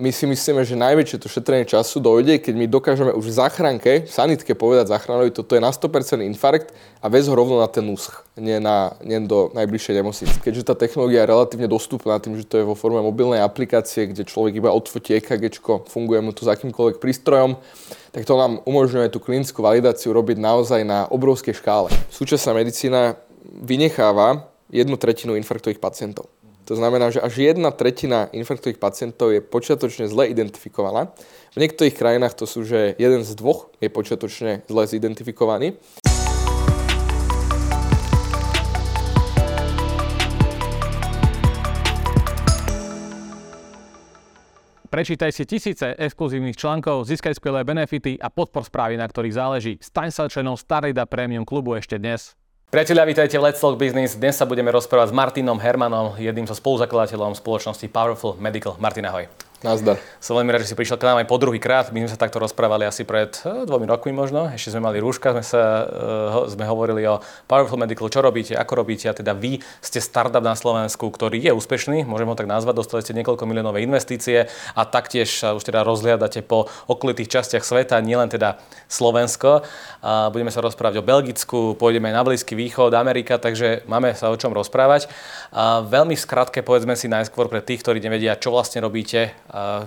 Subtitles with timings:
[0.00, 3.92] my si myslíme, že najväčšie to šetrenie času dojde, keď my dokážeme už v záchranke,
[4.08, 6.72] v sanitke povedať záchranovi, toto je na 100% infarkt
[7.04, 10.34] a vez ho rovno na ten úsch, nie, na, nie do najbližšej nemocnice.
[10.40, 14.24] Keďže tá technológia je relatívne dostupná tým, že to je vo forme mobilnej aplikácie, kde
[14.24, 15.60] človek iba odfotí EKG,
[15.92, 17.60] funguje mu to s akýmkoľvek prístrojom,
[18.16, 21.92] tak to nám umožňuje tú klinickú validáciu robiť naozaj na obrovskej škále.
[22.08, 26.30] Súčasná medicína vynecháva jednu tretinu infarktových pacientov.
[26.70, 31.10] To znamená, že až jedna tretina infarktových pacientov je počiatočne zle identifikovaná.
[31.50, 35.74] V niektorých krajinách to sú, že jeden z dvoch je počiatočne zle zidentifikovaný.
[44.90, 49.74] Prečítaj si tisíce exkluzívnych článkov, získaj skvelé benefity a podpor správy, na ktorých záleží.
[49.82, 52.38] Staň sa členom Starida Premium klubu ešte dnes.
[52.70, 54.14] Priatelia, vítajte v Let's Talk Business.
[54.14, 58.78] Dnes sa budeme rozprávať s Martinom Hermanom, jedným zo spoluzakladateľom spoločnosti Powerful Medical.
[58.78, 59.26] Martin, ahoj.
[59.60, 60.00] Nazdar.
[60.24, 61.92] Som veľmi rád, že si prišiel k nám aj po druhý krát.
[61.92, 64.48] My sme sa takto rozprávali asi pred eh, dvomi rokmi možno.
[64.48, 68.80] Ešte sme mali rúška, sme, sa, uh, sme hovorili o Powerful Medical, čo robíte, ako
[68.80, 69.12] robíte.
[69.12, 73.04] A teda vy ste startup na Slovensku, ktorý je úspešný, môžem ho tak nazvať, dostali
[73.04, 78.56] ste niekoľko miliónové investície a taktiež už teda rozhliadate po okolitých častiach sveta, nielen teda
[78.88, 79.60] Slovensko.
[80.00, 84.32] Uh, budeme sa rozprávať o Belgicku, pôjdeme aj na Blízky východ, Amerika, takže máme sa
[84.32, 85.04] o čom rozprávať.
[85.52, 89.36] Uh, veľmi skratke povedzme si najskôr pre tých, ktorí nevedia, čo vlastne robíte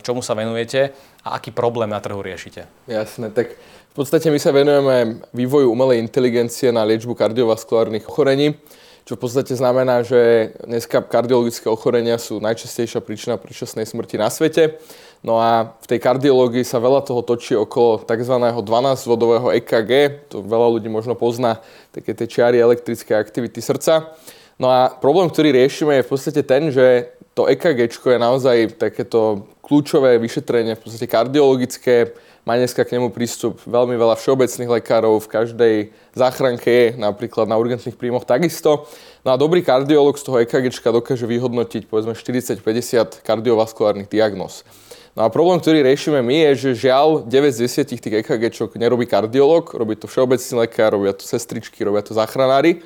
[0.03, 0.91] čomu sa venujete
[1.23, 2.67] a aký problém na trhu riešite.
[2.87, 3.55] Jasné, tak
[3.93, 8.57] v podstate my sa venujeme vývoju umelej inteligencie na liečbu kardiovaskulárnych ochorení,
[9.03, 14.79] čo v podstate znamená, že dneska kardiologické ochorenia sú najčastejšia príčina predčasnej smrti na svete.
[15.23, 18.35] No a v tej kardiológii sa veľa toho točí okolo tzv.
[18.63, 19.91] 12-vodového EKG,
[20.31, 21.63] to veľa ľudí možno pozná,
[21.95, 24.15] také tie čiary elektrické aktivity srdca.
[24.59, 29.49] No a problém, ktorý riešime je v podstate ten, že to EKG je naozaj takéto
[29.65, 32.13] kľúčové vyšetrenie, v podstate kardiologické.
[32.43, 35.75] Má dneska k nemu prístup veľmi veľa všeobecných lekárov, v každej
[36.11, 38.85] záchranke je, napríklad na urgentných príjmoch takisto.
[39.23, 44.67] No a dobrý kardiolog z toho EKG dokáže vyhodnotiť povedzme 40-50 kardiovaskulárnych diagnóz.
[45.15, 49.07] No a problém, ktorý riešime my, je, že žiaľ 9 z 10 tých EKG nerobí
[49.07, 52.83] kardiolog, robí to všeobecný lekár, robia to sestričky, robia to záchranári.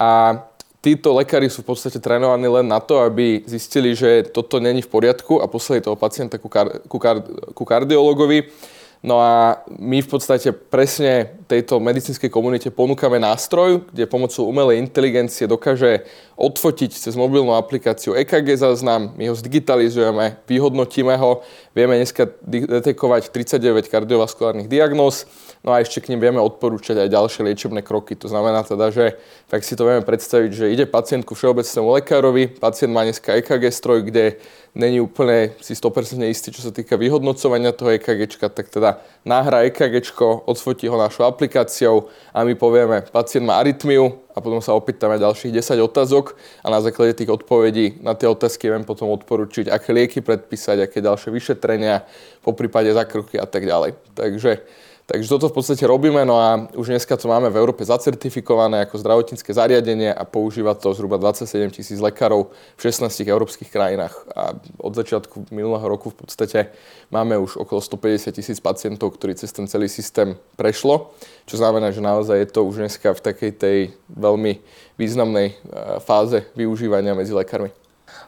[0.00, 0.42] A
[0.88, 4.88] títo lekári sú v podstate trénovaní len na to, aby zistili, že toto není v
[4.88, 7.20] poriadku a poslali toho pacienta ku, kar, ku, kar,
[7.52, 8.48] ku kardiologovi.
[8.98, 15.46] No a my v podstate presne tejto medicínskej komunite ponúkame nástroj, kde pomocou umelej inteligencie
[15.46, 16.02] dokáže
[16.34, 21.46] odfotiť cez mobilnú aplikáciu EKG záznam, my ho zdigitalizujeme, vyhodnotíme ho,
[21.78, 25.30] vieme dneska detekovať 39 kardiovaskulárnych diagnóz,
[25.66, 28.14] No a ešte k ním vieme odporúčať aj ďalšie liečebné kroky.
[28.14, 29.18] To znamená teda, že
[29.50, 33.64] tak si to vieme predstaviť, že ide pacient ku všeobecnému lekárovi, pacient má dneska EKG
[33.74, 34.38] stroj, kde
[34.78, 40.14] není úplne si 100% istý, čo sa týka vyhodnocovania toho EKG, tak teda náhra EKG,
[40.46, 45.50] odfotí ho našou aplikáciou a my povieme, pacient má arytmiu a potom sa opýtame ďalších
[45.50, 50.22] 10 otázok a na základe tých odpovedí na tie otázky viem potom odporučiť, aké lieky
[50.22, 52.06] predpísať, aké ďalšie vyšetrenia,
[52.46, 53.98] po prípade zakroky a tak ďalej.
[54.14, 54.62] Takže
[55.08, 59.00] Takže toto v podstate robíme, no a už dneska to máme v Európe zacertifikované ako
[59.00, 64.12] zdravotnícke zariadenie a používa to zhruba 27 tisíc lekárov v 16 európskych krajinách.
[64.36, 66.76] A od začiatku minulého roku v podstate
[67.08, 71.16] máme už okolo 150 tisíc pacientov, ktorí cez ten celý systém prešlo,
[71.48, 73.78] čo znamená, že naozaj je to už dneska v takej tej
[74.12, 74.60] veľmi
[75.00, 75.56] významnej eh,
[76.04, 77.72] fáze využívania medzi lekármi.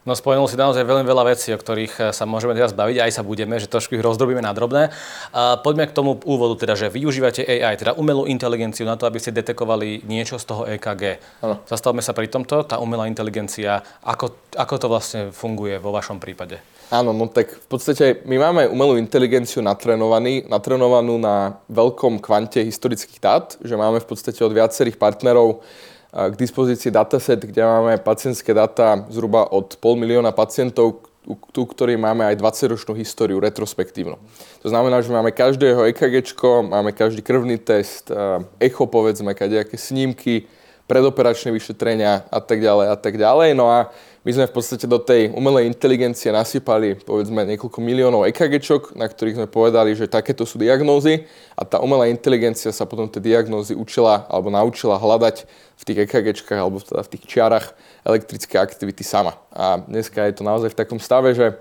[0.09, 3.13] No spomenul si naozaj veľmi veľa vecí, o ktorých eh, sa môžeme teraz baviť, aj
[3.21, 4.89] sa budeme, že trošku ich rozdrobíme na drobné.
[5.37, 9.21] A poďme k tomu úvodu, teda, že využívate AI, teda umelú inteligenciu na to, aby
[9.21, 11.21] ste detekovali niečo z toho EKG.
[11.45, 11.61] Ano.
[11.69, 16.65] Zastavme sa pri tomto, tá umelá inteligencia, ako, ako to vlastne funguje vo vašom prípade?
[16.91, 23.21] Áno, no tak v podstate my máme umelú inteligenciu natrenovaný, natrenovanú na veľkom kvante historických
[23.23, 25.63] dát, že máme v podstate od viacerých partnerov
[26.11, 31.07] k dispozícii dataset, kde máme pacientské data zhruba od pol milióna pacientov,
[31.55, 34.19] tu, ktorý máme aj 20-ročnú históriu retrospektívnu.
[34.65, 36.35] To znamená, že máme každého EKG,
[36.67, 38.11] máme každý krvný test,
[38.59, 40.51] echo povedzme, kadejaké snímky,
[40.91, 43.55] predoperačné vyšetrenia a tak ďalej a tak ďalej.
[43.55, 43.95] No a
[44.27, 48.59] my sme v podstate do tej umelej inteligencie nasypali povedzme niekoľko miliónov EKG,
[48.99, 53.23] na ktorých sme povedali, že takéto sú diagnózy a tá umelá inteligencia sa potom tie
[53.23, 55.47] diagnózy učila alebo naučila hľadať
[55.79, 57.71] v tých EKG alebo teda v tých čiarach
[58.03, 59.39] elektrické aktivity sama.
[59.55, 61.55] A dneska je to naozaj v takom stave, že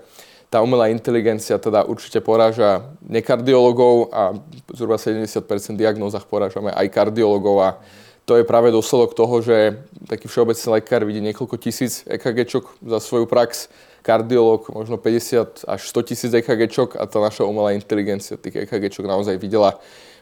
[0.50, 4.34] tá umelá inteligencia teda určite poráža nekardiologov a
[4.74, 5.38] zhruba 70%
[5.78, 7.70] diagnózach porážame aj kardiologov a
[8.24, 13.26] to je práve dôsledok toho, že taký všeobecný lekár vidí niekoľko tisíc EKGčok za svoju
[13.26, 13.68] prax,
[14.00, 19.36] kardiolog možno 50 až 100 tisíc EKGčok a tá naša umelá inteligencia tých EKGčok naozaj
[19.36, 19.76] videla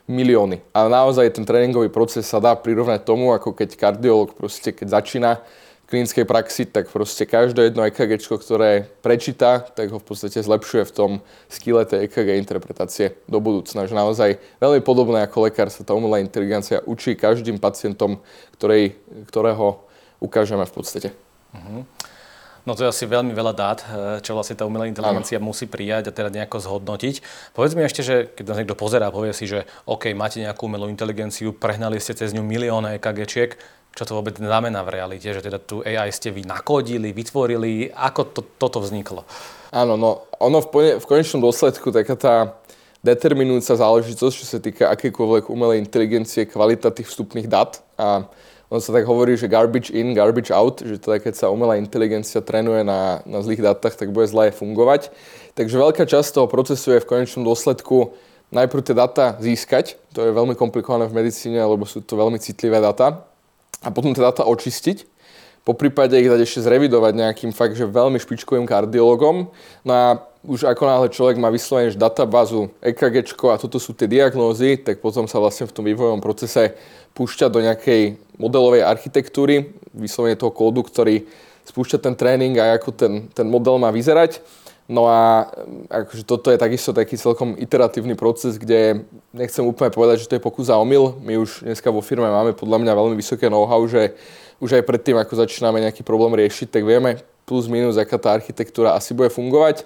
[0.08, 0.64] milióny.
[0.72, 5.30] A naozaj ten tréningový proces sa dá prirovnať tomu, ako keď kardiolog proste, keď začína
[5.88, 10.92] klinickej praxi, tak proste každé jedno EKG, ktoré prečíta, tak ho v podstate zlepšuje v
[10.92, 11.10] tom
[11.48, 13.88] skille tej EKG interpretácie do budúcna.
[13.88, 14.30] Že naozaj
[14.60, 18.20] veľmi podobné ako lekár sa tá umelá inteligencia učí každým pacientom,
[18.60, 19.00] ktorej,
[19.32, 19.80] ktorého
[20.20, 21.08] ukážeme v podstate.
[21.56, 21.88] Uh-huh.
[22.68, 25.48] No to je asi veľmi veľa dát, eh, čo vlastne tá umelá inteligencia ano.
[25.48, 27.24] musí prijať a teda nejako zhodnotiť.
[27.56, 30.68] Povedz mi ešte, že keď nás niekto pozerá a povie si, že OK, máte nejakú
[30.68, 33.56] umelú inteligenciu, prehnali ste cez ňu milióny EKGčiek,
[33.96, 38.20] čo to vôbec znamená v realite, že teda tu AI ste vy nakodili, vytvorili, ako
[38.36, 39.24] to, toto vzniklo?
[39.72, 42.34] Áno, no ono v, v konečnom dôsledku taká tá
[43.00, 48.28] determinujúca záležitosť, čo sa týka akékoľvek umelej inteligencie, kvalita tých vstupných dát a
[48.68, 52.44] ono sa tak hovorí, že garbage in, garbage out, že teda keď sa umelá inteligencia
[52.44, 55.08] trénuje na, na zlých dátach, tak bude zle fungovať.
[55.56, 58.12] Takže veľká časť toho procesu je v konečnom dôsledku
[58.52, 62.80] najprv tie dáta získať, to je veľmi komplikované v medicíne, lebo sú to veľmi citlivé
[62.80, 63.24] dáta
[63.80, 65.04] a potom tie dáta očistiť.
[65.64, 69.52] Po prípade ich dať ešte zrevidovať nejakým fakt, že veľmi špičkovým kardiologom.
[69.84, 74.80] No a už ako náhle človek má vyslovene databázu EKG a toto sú tie diagnózy,
[74.80, 76.72] tak potom sa vlastne v tom vývojovom procese
[77.12, 81.28] púšťa do nejakej modelovej architektúry, vyslovene toho kódu, ktorý
[81.68, 84.40] spúšťa ten tréning a ako ten, ten model má vyzerať.
[84.88, 85.52] No a
[85.92, 89.04] akože toto je takisto taký celkom iteratívny proces, kde
[89.36, 91.12] nechcem úplne povedať, že to je pokus a omyl.
[91.20, 94.16] My už dneska vo firme máme podľa mňa veľmi vysoké know-how, že
[94.64, 98.96] už aj predtým, ako začíname nejaký problém riešiť, tak vieme plus minus, aká tá architektúra
[98.96, 99.84] asi bude fungovať.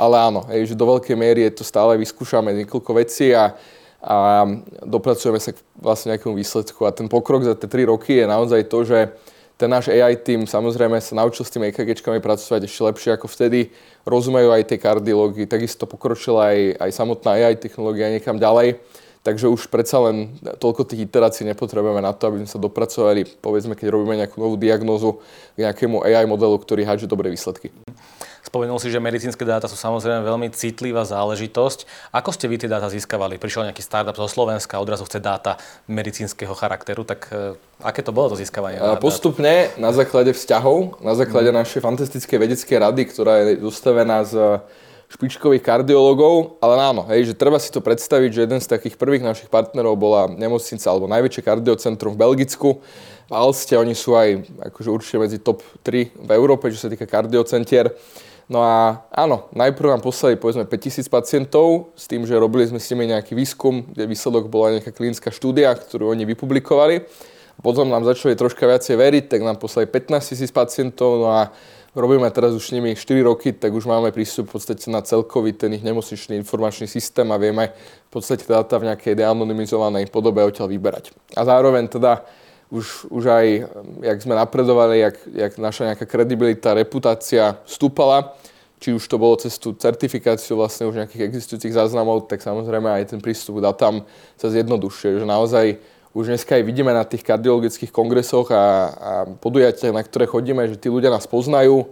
[0.00, 3.52] Ale áno, hej, že do veľkej miery je to stále vyskúšame niekoľko vecí a,
[4.00, 4.48] a
[4.80, 6.88] dopracujeme sa k vlastne nejakému výsledku.
[6.88, 9.12] A ten pokrok za tie 3 roky je naozaj to, že
[9.60, 13.68] ten náš AI tým samozrejme sa naučil s tými EKGčkami pracovať ešte lepšie ako vtedy.
[14.08, 18.80] Rozumejú aj tie kardiológy, takisto pokročila aj, aj samotná AI technológia niekam ďalej.
[19.20, 23.76] Takže už predsa len toľko tých iterácií nepotrebujeme na to, aby sme sa dopracovali, povedzme,
[23.76, 25.20] keď robíme nejakú novú diagnózu
[25.60, 27.68] k nejakému AI modelu, ktorý hádže dobré výsledky.
[28.50, 32.10] Spomenul si, že medicínske dáta sú samozrejme veľmi citlivá záležitosť.
[32.10, 33.38] Ako ste vy tie dáta získavali?
[33.38, 35.54] Prišiel nejaký startup zo Slovenska, odrazu chce dáta
[35.86, 38.82] medicínskeho charakteru, tak e, aké to bolo to získavanie?
[38.98, 41.62] Postupne na základe vzťahov, na základe mm.
[41.62, 44.58] našej fantastickej vedeckej rady, ktorá je zostavená z
[45.14, 49.22] špičkových kardiologov, ale áno, hej, že treba si to predstaviť, že jeden z takých prvých
[49.22, 52.82] našich partnerov bola nemocnica alebo najväčšie kardiocentrum v Belgicku.
[53.30, 54.42] V Alste oni sú aj
[54.74, 57.94] akože určite medzi top 3 v Európe, čo sa týka kardiocentier.
[58.50, 62.90] No a áno, najprv nám poslali povedzme 5000 pacientov s tým, že robili sme s
[62.90, 67.06] nimi nejaký výskum, kde výsledok bola nejaká klinická štúdia, ktorú oni vypublikovali.
[67.62, 71.54] Potom nám začali troška viacej veriť, tak nám poslali 15 000 pacientov, no a
[71.94, 75.54] robíme teraz už s nimi 4 roky, tak už máme prístup v podstate na celkový
[75.54, 77.70] ten ich nemocničný informačný systém a vieme
[78.08, 81.14] v podstate dáta v nejakej deanonymizovanej podobe odtiaľ vyberať.
[81.38, 82.26] A zároveň teda
[82.70, 83.46] už, už aj,
[84.02, 88.38] jak sme napredovali, jak, jak naša nejaká kredibilita, reputácia stúpala,
[88.80, 93.12] či už to bolo cez tú certifikáciu vlastne už nejakých existujúcich záznamov, tak samozrejme aj
[93.12, 94.00] ten prístup k datám
[94.40, 95.66] sa zjednodušuje, že naozaj
[96.16, 100.80] už dneska aj vidíme na tých kardiologických kongresoch a, a podujatiach, na ktoré chodíme, že
[100.80, 101.86] tí ľudia nás poznajú,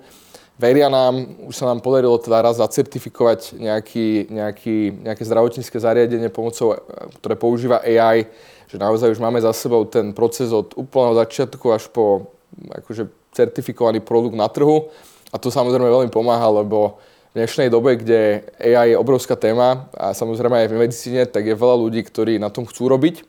[0.59, 4.77] veria nám, už sa nám podarilo teda raz zacertifikovať nejaký, nejaký,
[5.07, 6.75] nejaké zdravotnícke zariadenie pomocou,
[7.23, 8.27] ktoré používa AI,
[8.67, 12.35] že naozaj už máme za sebou ten proces od úplného začiatku až po
[12.75, 14.91] akože certifikovaný produkt na trhu.
[15.29, 16.97] A to samozrejme veľmi pomáha, lebo
[17.37, 21.53] v dnešnej dobe, kde AI je obrovská téma a samozrejme aj v medicíne, tak je
[21.53, 23.21] veľa ľudí, ktorí na tom chcú robiť.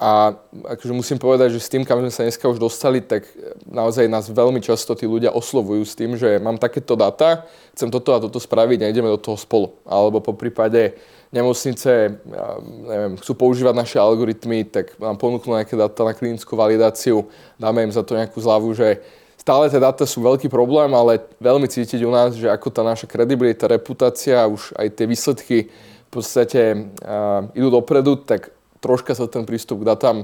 [0.00, 0.32] A
[0.64, 3.28] akože musím povedať, že s tým, kam sme sa dneska už dostali, tak
[3.68, 7.44] naozaj nás veľmi často tí ľudia oslovujú s tým, že mám takéto dáta,
[7.76, 9.76] chcem toto a toto spraviť a ideme do toho spolu.
[9.84, 10.96] Alebo po prípade
[11.28, 12.16] nemocnice
[12.88, 17.28] neviem, chcú používať naše algoritmy, tak nám ponúknú nejaké dáta na klinickú validáciu,
[17.60, 19.04] dáme im za to nejakú zľavu, že
[19.40, 23.08] stále tie dáta sú veľký problém, ale veľmi cítiť u nás, že ako tá naša
[23.08, 28.52] kredibilita, reputácia, už aj tie výsledky v podstate uh, idú dopredu, tak
[28.84, 30.16] troška sa ten prístup k datám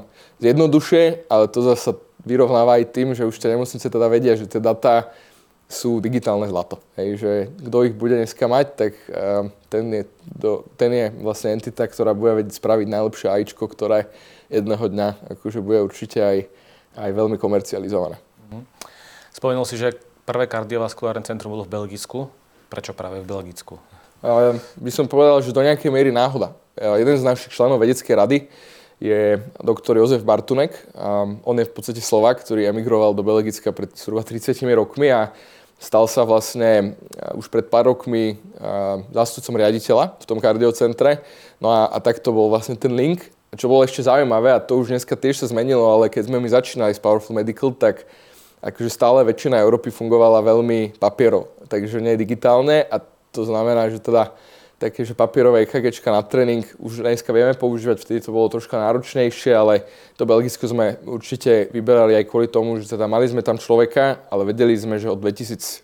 [0.44, 1.96] zjednodušuje, ale to zase
[2.26, 5.08] vyrovnáva aj tým, že už tie nemocnice teda vedia, že tie dáta
[5.66, 6.78] sú digitálne zlato.
[6.94, 11.56] Hej, že kto ich bude dneska mať, tak uh, ten, je, do, ten je vlastne
[11.56, 14.12] entita, ktorá bude vedieť spraviť najlepšie AIčko, ktoré
[14.52, 16.38] jedného dňa akože bude určite aj,
[17.00, 18.20] aj veľmi komercializované.
[18.52, 18.62] Mhm.
[19.36, 19.92] Spomenul si, že
[20.24, 22.32] prvé kardiovaskulárne centrum bolo v Belgicku.
[22.72, 23.76] Prečo práve v Belgicku?
[24.80, 26.56] By som povedal, že do nejakej miery náhoda.
[26.72, 28.48] Uh, jeden z našich členov vedeckej rady
[28.96, 30.72] je doktor Jozef Bartunek.
[31.44, 35.36] On je v podstate Slovak, ktorý emigroval do Belgicka pred zhruba 30 rokmi a
[35.76, 36.96] stal sa vlastne
[37.36, 38.40] už pred pár rokmi
[39.12, 41.20] zástupcom riaditeľa v tom kardiocentre.
[41.60, 43.28] No a, a tak to bol vlastne ten link.
[43.52, 46.48] Čo bolo ešte zaujímavé, a to už dneska tiež sa zmenilo, ale keď sme my
[46.48, 48.08] začínali s Powerful Medical, tak
[48.64, 53.00] akože stále väčšina Európy fungovala veľmi papierov, takže nie digitálne a
[53.32, 54.32] to znamená, že teda
[54.76, 59.52] také, že papierové EKG na tréning už dneska vieme používať, vtedy to bolo troška náročnejšie,
[59.56, 59.88] ale
[60.20, 64.52] to Belgicko sme určite vyberali aj kvôli tomu, že teda mali sme tam človeka, ale
[64.52, 65.80] vedeli sme, že od 2004.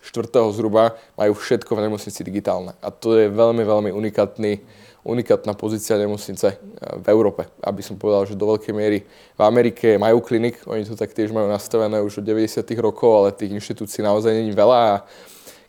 [0.53, 2.77] zhruba majú všetko v nemocnici digitálne.
[2.85, 4.61] A to je veľmi, veľmi unikátny,
[5.03, 6.57] unikátna pozícia nemocnice eh,
[6.99, 7.47] v Európe.
[7.59, 9.03] Aby som povedal, že do veľkej miery
[9.37, 12.63] v Amerike majú klinik, oni to tak tiež majú nastavené už od 90.
[12.79, 14.95] rokov, ale tých inštitúcií naozaj není veľa a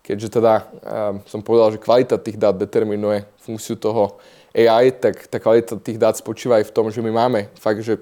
[0.05, 4.21] keďže teda um, som povedal, že kvalita tých dát determinuje funkciu toho
[4.55, 7.99] AI, tak tá kvalita tých dát spočíva aj v tom, že my máme fakt, že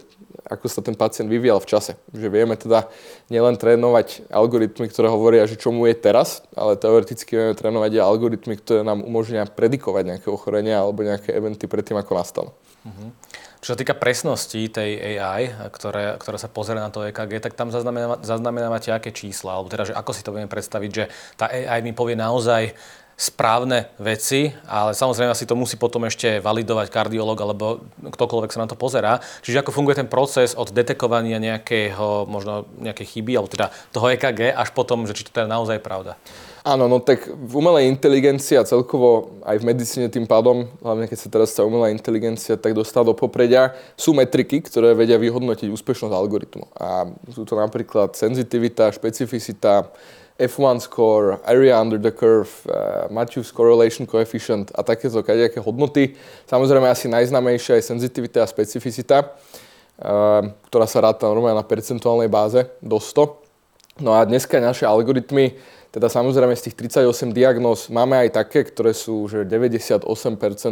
[0.46, 1.92] ako sa ten pacient vyvíjal v čase.
[2.12, 2.88] Že vieme teda
[3.32, 8.04] nielen trénovať algoritmy, ktoré hovoria, že čo mu je teraz, ale teoreticky vieme trénovať aj
[8.04, 12.50] algoritmy, ktoré nám umožnia predikovať nejaké ochorenia alebo nejaké eventy predtým, ako nastanú.
[12.82, 13.14] Uh-huh.
[13.62, 17.70] Čo sa týka presnosti tej AI, ktoré, ktorá sa pozrie na to EKG, tak tam
[17.70, 21.04] zaznamenávate aké čísla, alebo teda, že ako si to budeme predstaviť, že
[21.38, 22.74] tá AI mi povie naozaj
[23.16, 28.69] správne veci, ale samozrejme si to musí potom ešte validovať kardiolog alebo ktokoľvek sa na
[28.69, 29.23] to pozerá.
[29.45, 34.52] Čiže ako funguje ten proces od detekovania nejakého, možno nejakej chyby, alebo teda toho EKG,
[34.57, 36.14] až potom, že či to teda naozaj je pravda.
[36.62, 41.19] Áno, no tak v umelej inteligencii a celkovo aj v medicíne tým pádom, hlavne keď
[41.19, 46.14] sa teraz tá umelá inteligencia tak dostala do popredia, sú metriky, ktoré vedia vyhodnotiť úspešnosť
[46.14, 46.64] algoritmu.
[46.78, 49.90] A sú to napríklad senzitivita, špecificita,
[50.38, 56.16] F1 score, area under the curve, uh, Matthews correlation coefficient a takéto kadejaké hodnoty.
[56.48, 62.64] Samozrejme asi najznamejšia je senzitivita a specificita, uh, ktorá sa ráta normálne na percentuálnej báze
[62.80, 64.00] do 100.
[64.00, 65.52] No a dneska naše algoritmy
[65.92, 70.08] teda samozrejme z tých 38 diagnóz máme aj také, ktoré sú že 98%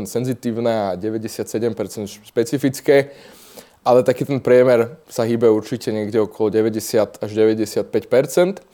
[0.09, 3.13] senzitívne a 97% špecifické,
[3.85, 8.65] ale taký ten priemer sa hýbe určite niekde okolo 90 až 95%.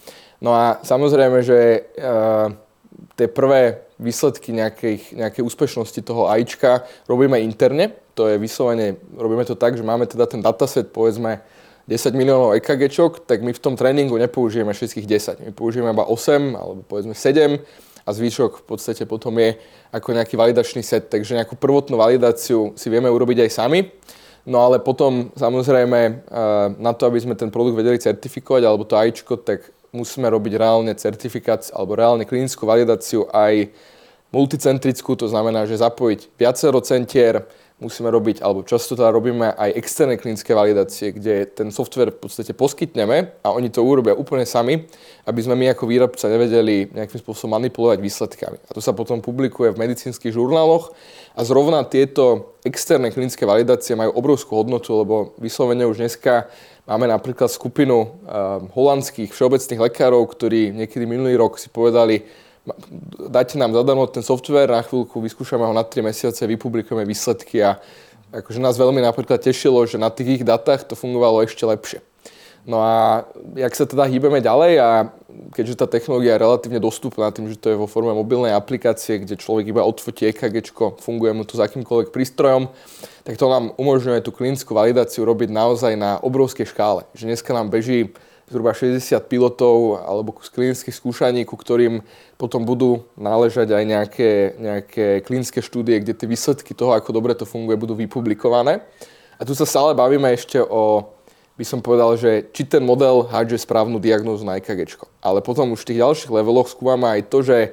[0.40, 1.58] No a samozrejme, že
[1.96, 2.52] uh,
[3.16, 7.96] tie prvé výsledky nejakej, nejakej úspešnosti toho AIčka robíme interne.
[8.16, 11.40] To je vyslovene, robíme to tak, že máme teda ten dataset, povedzme,
[11.86, 12.98] 10 miliónov EKG,
[13.30, 15.46] tak my v tom tréningu nepoužijeme všetkých 10.
[15.46, 17.62] My použijeme iba 8 alebo povedzme 7
[18.06, 19.54] a zvyšok v podstate potom je
[19.94, 23.86] ako nejaký validačný set, takže nejakú prvotnú validáciu si vieme urobiť aj sami.
[24.46, 26.14] No ale potom samozrejme eh,
[26.78, 30.92] na to, aby sme ten produkt vedeli certifikovať alebo to AIčko, tak musíme robiť reálne
[30.94, 33.70] certifikáciu alebo reálne klinickú validáciu aj
[34.34, 40.16] multicentrickú, to znamená, že zapojiť viacero centier, musíme robiť, alebo často teda robíme aj externé
[40.16, 44.88] klinické validácie, kde ten software v podstate poskytneme a oni to urobia úplne sami,
[45.28, 48.58] aby sme my ako výrobca nevedeli nejakým spôsobom manipulovať výsledkami.
[48.64, 50.96] A to sa potom publikuje v medicínskych žurnáloch
[51.36, 56.48] a zrovna tieto externé klinické validácie majú obrovskú hodnotu, lebo vyslovene už dneska
[56.86, 62.22] máme napríklad skupinu uh, holandských všeobecných lekárov, ktorí niekedy minulý rok si povedali,
[63.30, 67.78] dajte nám zadarmo ten software, na chvíľku vyskúšame ho na 3 mesiace, vypublikujeme výsledky a
[68.34, 72.02] akože nás veľmi napríklad tešilo, že na tých ich datách to fungovalo ešte lepšie.
[72.66, 73.22] No a
[73.54, 74.90] jak sa teda hýbeme ďalej a
[75.54, 79.38] keďže tá technológia je relatívne dostupná tým, že to je vo forme mobilnej aplikácie, kde
[79.38, 82.66] človek iba odfotí EKG, funguje mu to s akýmkoľvek prístrojom,
[83.22, 87.06] tak to nám umožňuje tú klinickú validáciu robiť naozaj na obrovskej škále.
[87.14, 88.10] Že dneska nám beží
[88.50, 92.02] zhruba 60 pilotov alebo z klinických skúšaní, ku ktorým
[92.34, 97.46] potom budú náležať aj nejaké, nejaké klinické štúdie, kde tie výsledky toho, ako dobre to
[97.46, 98.82] funguje, budú vypublikované.
[99.36, 101.04] A tu sa stále bavíme ešte o,
[101.56, 105.00] by som povedal, že či ten model hádže správnu diagnózu na EKG.
[105.24, 107.72] Ale potom už v tých ďalších leveloch skúmame aj to, že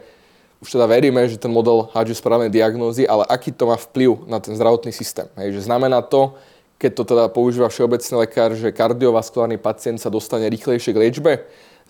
[0.63, 4.39] už teda veríme, že ten model hádže správne diagnózy, ale aký to má vplyv na
[4.39, 5.27] ten zdravotný systém.
[5.35, 6.39] Hej, že znamená to,
[6.79, 11.31] keď to teda používa všeobecný lekár, že kardiovaskulárny pacient sa dostane rýchlejšie k liečbe.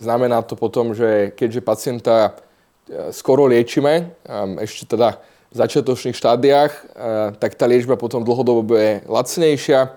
[0.02, 2.14] Znamená to potom, že keďže pacienta
[2.90, 4.10] e, skoro liečime,
[4.58, 5.22] ešte teda
[5.54, 6.80] v začiatočných štádiách, e,
[7.38, 9.94] tak tá liečba potom dlhodobo bude lacnejšia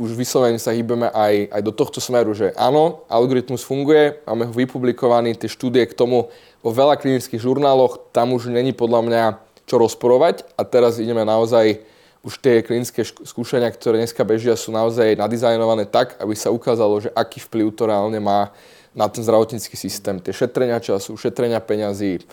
[0.00, 4.54] už vyslovene sa hýbeme aj, aj do tohto smeru, že áno, algoritmus funguje, máme ho
[4.56, 6.32] vypublikovaný, tie štúdie k tomu
[6.64, 9.22] vo veľa klinických žurnáloch, tam už není podľa mňa
[9.68, 11.84] čo rozporovať a teraz ideme naozaj
[12.24, 17.12] už tie klinické skúšania, ktoré dneska bežia, sú naozaj nadizajnované tak, aby sa ukázalo, že
[17.12, 18.52] aký vplyv to reálne má
[18.96, 20.16] na ten zdravotnícky systém.
[20.20, 22.24] Tie šetrenia času, šetrenia peňazí,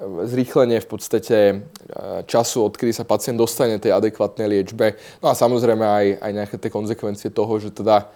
[0.00, 1.54] zrýchlenie v podstate e,
[2.24, 4.96] času, odkedy sa pacient dostane tej adekvátnej liečbe.
[5.20, 8.08] No a samozrejme aj, aj nejaké tie konsekvencie toho, že teda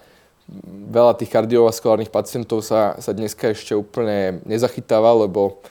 [0.93, 5.65] veľa tých kardiovaskulárnych pacientov sa, sa dneska ešte úplne nezachytáva, lebo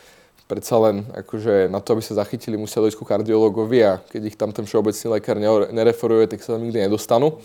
[0.49, 4.37] predsa len akože na to, aby sa zachytili, musia dojsť ku kardiologovi a keď ich
[4.37, 5.37] tam ten všeobecný lekár
[5.69, 7.41] nereferuje, tak sa tam nikdy nedostanú.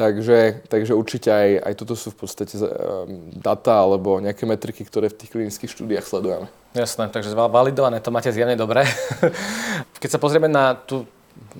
[0.00, 2.64] Takže, takže určite aj, aj toto sú v podstate um,
[3.36, 6.48] data alebo nejaké metriky, ktoré v tých klinických štúdiách sledujeme.
[6.72, 8.88] Jasné, takže validované to máte zjavne dobre.
[10.00, 11.04] Keď sa pozrieme na tú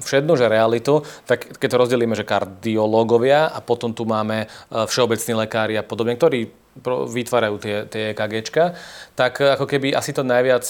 [0.00, 5.46] všednú, že realitu, tak keď to rozdelíme, že kardiológovia a potom tu máme e, všeobecní
[5.46, 6.52] lekári a podobne, ktorí
[7.10, 8.76] vytvárajú tie, tie EKGčka,
[9.16, 10.62] tak ako keby asi to najviac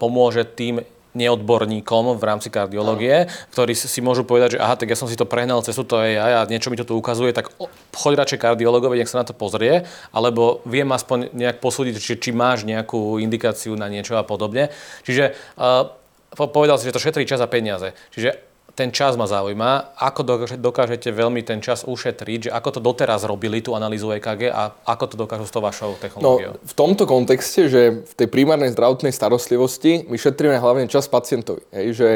[0.00, 0.80] pomôže tým
[1.12, 5.28] neodborníkom v rámci kardiológie, ktorí si môžu povedať, že aha, tak ja som si to
[5.28, 7.52] prehnal cez to AI a niečo mi to tu ukazuje, tak
[7.92, 12.30] choď radšej kardiológovi, nech sa na to pozrie, alebo viem aspoň nejak posúdiť, či, či
[12.32, 14.72] máš nejakú indikáciu na niečo a podobne.
[15.04, 15.92] Čiže uh,
[16.32, 17.92] povedal si, že to šetrí čas a peniaze.
[18.12, 20.20] Čiže ten čas ma zaujíma, ako
[20.56, 25.04] dokážete veľmi ten čas ušetriť, že ako to doteraz robili tú analýzu EKG a ako
[25.12, 26.56] to dokážu s tou vašou technológiou?
[26.56, 31.60] No, v tomto kontexte, že v tej primárnej zdravotnej starostlivosti my šetríme hlavne čas pacientovi.
[31.68, 32.08] Hej, že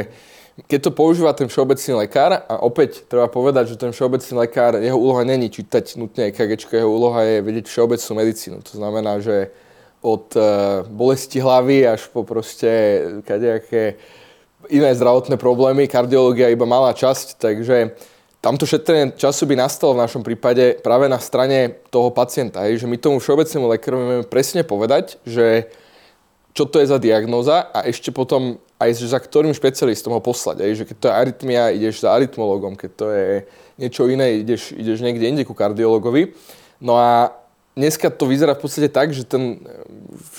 [0.65, 4.97] keď to používa ten všeobecný lekár, a opäť treba povedať, že ten všeobecný lekár, jeho
[4.97, 8.65] úloha není čítať nutne EKG, jeho úloha je vedieť všeobecnú medicínu.
[8.65, 9.53] To znamená, že
[10.01, 12.71] od uh, bolesti hlavy až po proste
[13.29, 14.01] kadejaké
[14.71, 17.97] iné zdravotné problémy, kardiológia iba malá časť, takže
[18.41, 22.87] tamto šetrenie času by nastalo v našom prípade práve na strane toho pacienta, hej, že
[22.87, 25.67] my tomu všeobecnému lekárovi vieme presne povedať, že
[26.57, 30.65] čo to je za diagnóza a ešte potom aj za ktorým špecialistom ho poslať.
[30.65, 33.29] Hej, že keď to je arytmia, ideš za arytmologom, keď to je
[33.77, 36.33] niečo iné, ideš, ideš niekde inde ku kardiologovi.
[36.81, 37.33] No a
[37.77, 39.87] dneska to vyzerá v podstate tak, že ten eh,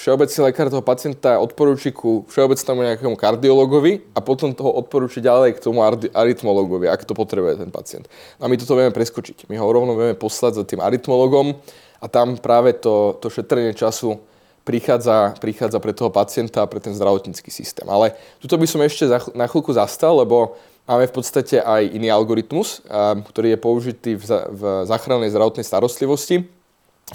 [0.02, 5.64] všeobecný lekár toho pacienta odporúči ku všeobecnému nejakému kardiologovi a potom toho odporúči ďalej k
[5.64, 8.10] tomu arytmologovi, ak to potrebuje ten pacient.
[8.42, 9.46] No a my toto vieme preskočiť.
[9.48, 11.62] My ho rovno vieme poslať za tým arytmologom
[12.02, 14.18] a tam práve to, to šetrenie času
[14.66, 17.88] prichádza, prichádza pre toho pacienta a pre ten zdravotnícky systém.
[17.88, 20.58] Ale tuto by som ešte na chvíľku zastal, lebo
[20.90, 26.57] máme v podstate aj iný algoritmus, a, ktorý je použitý v záchrannej zdravotnej starostlivosti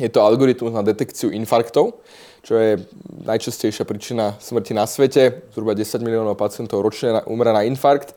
[0.00, 2.00] je to algoritmus na detekciu infarktov,
[2.40, 2.80] čo je
[3.28, 5.44] najčastejšia príčina smrti na svete.
[5.52, 8.16] Zhruba 10 miliónov pacientov ročne umre na infarkt.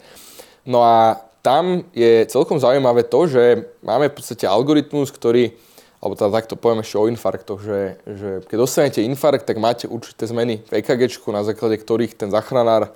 [0.63, 3.43] No a tam je celkom zaujímavé to, že
[3.85, 5.53] máme v podstate algoritmus, ktorý,
[6.01, 10.25] alebo teda takto poviem ešte o infarktoch, že, že keď dostanete infarkt, tak máte určité
[10.25, 12.89] zmeny v EKG, na základe ktorých ten zachranár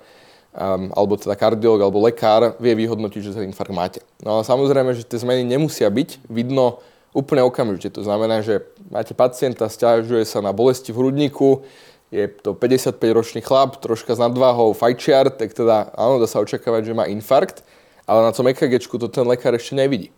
[0.50, 4.00] um, alebo teda kardiolog alebo lekár vie vyhodnotiť, že ten infarkt máte.
[4.24, 6.26] No a samozrejme, že tie zmeny nemusia byť.
[6.26, 7.90] Vidno úplne okamžite.
[7.98, 11.66] To znamená, že máte pacienta, stiažuje sa na bolesti v hrudníku,
[12.10, 16.98] je to 55-ročný chlap, troška s nadváhou, fajčiar, tak teda áno, dá sa očakávať, že
[16.98, 17.62] má infarkt,
[18.02, 20.10] ale na tom EKG to ten lekár ešte nevidí.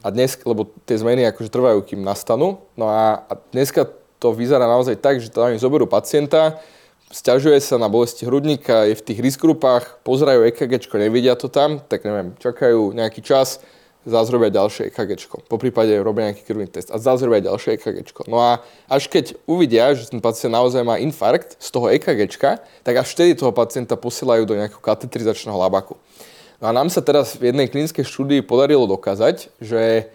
[0.00, 3.88] A dnes, lebo tie zmeny akože trvajú, kým nastanú, no a, a dneska
[4.20, 6.60] to vyzerá naozaj tak, že tam zoberú pacienta,
[7.12, 11.80] stiažuje sa na bolesti hrudníka, je v tých risk grupách, pozerajú EKG, nevidia to tam,
[11.84, 13.60] tak neviem, čakajú nejaký čas,
[14.04, 15.28] zás ďalšie EKG.
[15.48, 18.28] Po prípade robia nejaký krvný test a zás ďalšie EKG.
[18.28, 22.28] No a až keď uvidia, že ten pacient naozaj má infarkt z toho EKG,
[22.84, 25.96] tak až vtedy toho pacienta posielajú do nejakého katetrizačného labaku.
[26.60, 30.12] No a nám sa teraz v jednej klinickej štúdii podarilo dokázať, že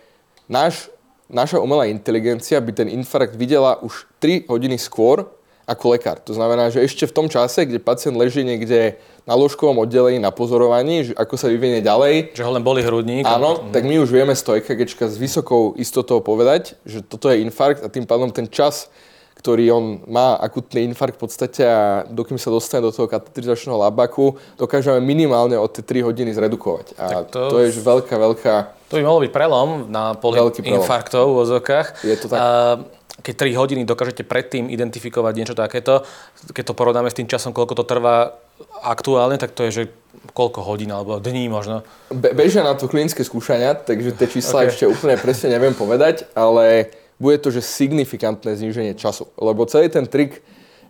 [0.49, 0.89] náš,
[1.29, 5.29] naša umelá inteligencia by ten infarkt videla už 3 hodiny skôr
[5.69, 6.17] ako lekár.
[6.25, 8.97] To znamená, že ešte v tom čase, kde pacient leží niekde
[9.29, 12.33] na ložkovom oddelení na pozorovaní, že ako sa vyvinie ďalej.
[12.33, 13.29] Že ho len boli hrudník.
[13.29, 17.45] Áno, tak my už vieme z toho EKG s vysokou istotou povedať, že toto je
[17.45, 18.89] infarkt a tým pádom ten čas,
[19.37, 24.35] ktorý on má akutný infarkt v podstate a dokým sa dostane do toho katetrizačného labaku,
[24.59, 26.97] dokážeme minimálne od tie 3 hodiny zredukovať.
[26.97, 28.53] A to, to je už veľká, veľká...
[28.91, 32.01] To by mohlo byť prelom na poli infarktov v ozokách.
[32.03, 32.41] Je to tak.
[32.41, 36.03] Uh, keď 3 hodiny dokážete predtým identifikovať niečo takéto,
[36.51, 38.35] keď to porovnáme s tým časom, koľko to trvá
[38.83, 39.83] aktuálne, tak to je, že
[40.31, 41.83] koľko hodín alebo dní možno?
[42.11, 44.69] Be- bežia na to klinické skúšania, takže tie čísla okay.
[44.71, 49.27] ešte úplne presne neviem povedať, ale bude to, že signifikantné zníženie času.
[49.35, 50.39] Lebo celý ten trik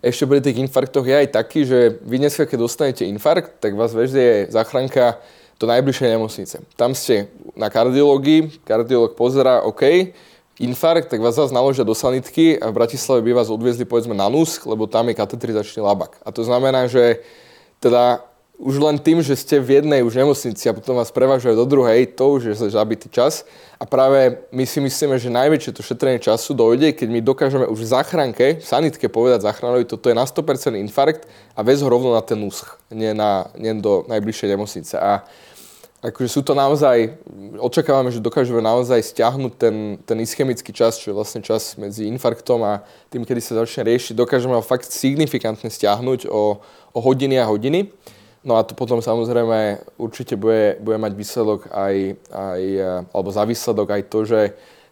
[0.00, 3.92] ešte pri tých infarktoch je aj taký, že vy dneska, keď dostanete infarkt, tak vás
[3.92, 5.20] vezie záchranka
[5.60, 6.56] do najbližšej nemocnice.
[6.72, 10.16] Tam ste na kardiológii, kardiológ pozera, OK,
[10.60, 14.28] infarkt, tak vás zase naložia do sanitky a v Bratislave by vás odviezli povedzme na
[14.28, 16.20] NUSK, lebo tam je katetrizačný labak.
[16.20, 17.24] A to znamená, že
[17.80, 18.20] teda
[18.60, 22.12] už len tým, že ste v jednej už nemocnici a potom vás prevážajú do druhej,
[22.12, 23.48] to už je zabitý čas.
[23.80, 27.88] A práve my si myslíme, že najväčšie to šetrenie času dojde, keď my dokážeme už
[27.88, 31.24] v záchranke, v sanitke povedať záchranovi, toto je na 100% infarkt
[31.56, 34.94] a vez ho rovno na ten úsch, nie, na, nie do najbližšej nemocnice.
[35.00, 35.24] A
[36.00, 37.20] akože sú to naozaj,
[37.60, 42.64] očakávame, že dokážeme naozaj stiahnuť ten, ten ischemický čas, čo je vlastne čas medzi infarktom
[42.64, 42.80] a
[43.12, 46.60] tým, kedy sa začne riešiť, dokážeme ho fakt signifikantne stiahnuť o,
[46.96, 47.92] o hodiny a hodiny.
[48.40, 52.62] No a to potom samozrejme určite bude, bude mať výsledok aj, aj,
[53.12, 54.40] alebo za výsledok aj to, že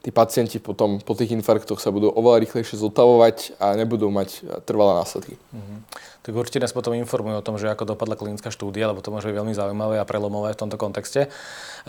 [0.02, 5.02] tí pacienti potom po tých infarktoch sa budú oveľa rýchlejšie zotavovať a nebudú mať trvalé
[5.02, 5.34] následky.
[5.34, 5.78] Mm-hmm.
[6.22, 9.26] Tak určite nás potom informujú o tom, že ako dopadla klinická štúdia, lebo to môže
[9.26, 11.32] byť veľmi zaujímavé a prelomové v tomto kontexte.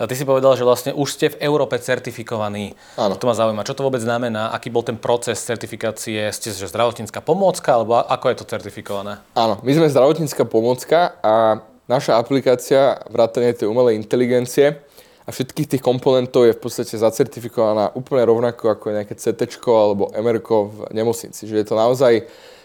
[0.00, 2.72] A ty si povedal, že vlastne už ste v Európe certifikovaní.
[2.96, 3.20] Áno.
[3.20, 3.68] To ma zaujíma.
[3.68, 4.50] Čo to vôbec znamená?
[4.50, 6.24] Aký bol ten proces certifikácie?
[6.32, 9.20] Ste že zdravotnícka pomôcka alebo ako je to certifikované?
[9.36, 14.78] Áno, my sme zdravotnícka pomôcka a naša aplikácia vrátane tej umelej inteligencie
[15.24, 20.40] a všetkých tých komponentov je v podstate zacertifikovaná úplne rovnako ako nejaké CT alebo MR
[20.42, 21.44] v nemocnici.
[21.44, 22.12] Že je to naozaj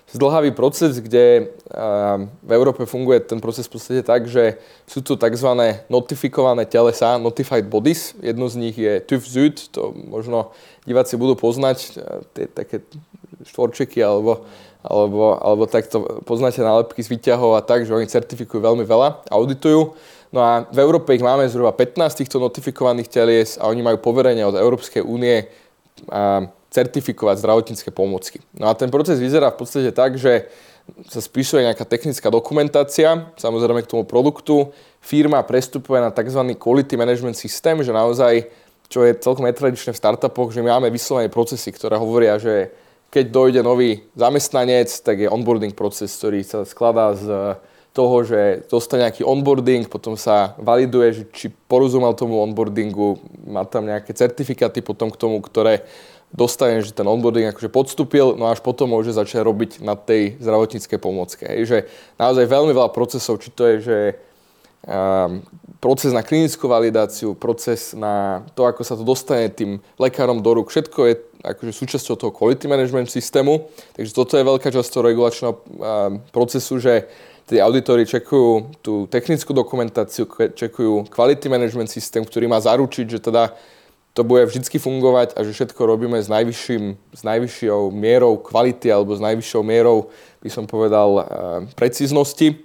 [0.05, 1.49] zdlhavý proces, kde
[2.45, 5.49] v Európe funguje ten proces v podstate tak, že sú tu tzv.
[5.89, 8.13] notifikované telesa, notified bodies.
[8.21, 10.53] Jedno z nich je TÜV Süd, to možno
[10.85, 11.97] diváci budú poznať,
[12.37, 12.85] tie také
[13.49, 14.45] štvorčeky alebo,
[14.85, 19.97] alebo, alebo takto poznáte nálepky z výťahov a tak, že oni certifikujú veľmi veľa, auditujú.
[20.35, 24.43] No a v Európe ich máme zhruba 15 týchto notifikovaných telies a oni majú poverenie
[24.43, 25.47] od Európskej únie
[26.75, 28.43] certifikovať zdravotnícke pomôcky.
[28.59, 30.51] No a ten proces vyzerá v podstate tak, že
[31.07, 34.75] sa spísuje nejaká technická dokumentácia, samozrejme k tomu produktu.
[34.99, 36.51] Firma prestupuje na tzv.
[36.59, 38.51] quality management systém, že naozaj,
[38.91, 42.75] čo je celkom netradičné v startupoch, že my máme vyslovené procesy, ktoré hovoria, že
[43.07, 47.55] keď dojde nový zamestnanec, tak je onboarding proces, ktorý sa skladá z
[47.95, 53.15] toho, že dostane nejaký onboarding, potom sa validuje, že či porozumel tomu onboardingu,
[53.47, 55.87] má tam nejaké certifikáty potom k tomu, ktoré
[56.35, 60.99] dostane, že ten onboarding akože podstúpil, no až potom môže začať robiť na tej zdravotníckej
[60.99, 61.47] pomôcke.
[61.47, 61.77] Hej, že
[62.19, 63.97] naozaj veľmi veľa procesov, či to je, že
[64.83, 65.39] um,
[65.79, 70.67] proces na klinickú validáciu, proces na to, ako sa to dostane tým lekárom do rúk,
[70.67, 71.13] všetko je
[71.45, 73.71] akože súčasťou toho quality management systému.
[73.95, 75.61] Takže toto je veľká časť toho regulačného um,
[76.35, 77.07] procesu, že
[77.45, 83.53] tí auditori čekujú tú technickú dokumentáciu, čekujú quality management systém, ktorý má zaručiť, že teda
[84.15, 89.11] to bude vždy fungovať a že všetko robíme s, najvyšším, s najvyššou mierou kvality alebo
[89.11, 90.07] s najvyššou mierou,
[90.39, 91.25] by som povedal, eh,
[91.75, 92.63] precíznosti.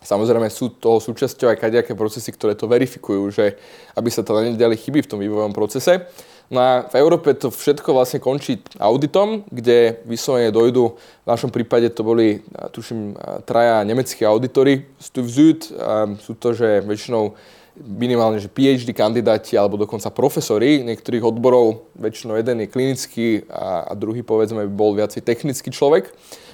[0.00, 3.56] Samozrejme sú toho súčasťou aj kadejaké procesy, ktoré to verifikujú, že
[3.96, 6.08] aby sa tam nedali chyby v tom vývojovom procese.
[6.50, 11.86] No a v Európe to všetko vlastne končí auditom, kde vyslovene dojdu, v našom prípade
[11.94, 12.42] to boli,
[12.74, 13.14] tuším,
[13.46, 15.70] traja nemeckí auditory Süd,
[16.18, 17.38] sú to, že väčšinou
[17.78, 23.92] minimálne, že PhD kandidáti alebo dokonca profesori niektorých odborov, väčšinou jeden je klinický a, a
[23.94, 26.10] druhý povedzme by bol viacej technický človek.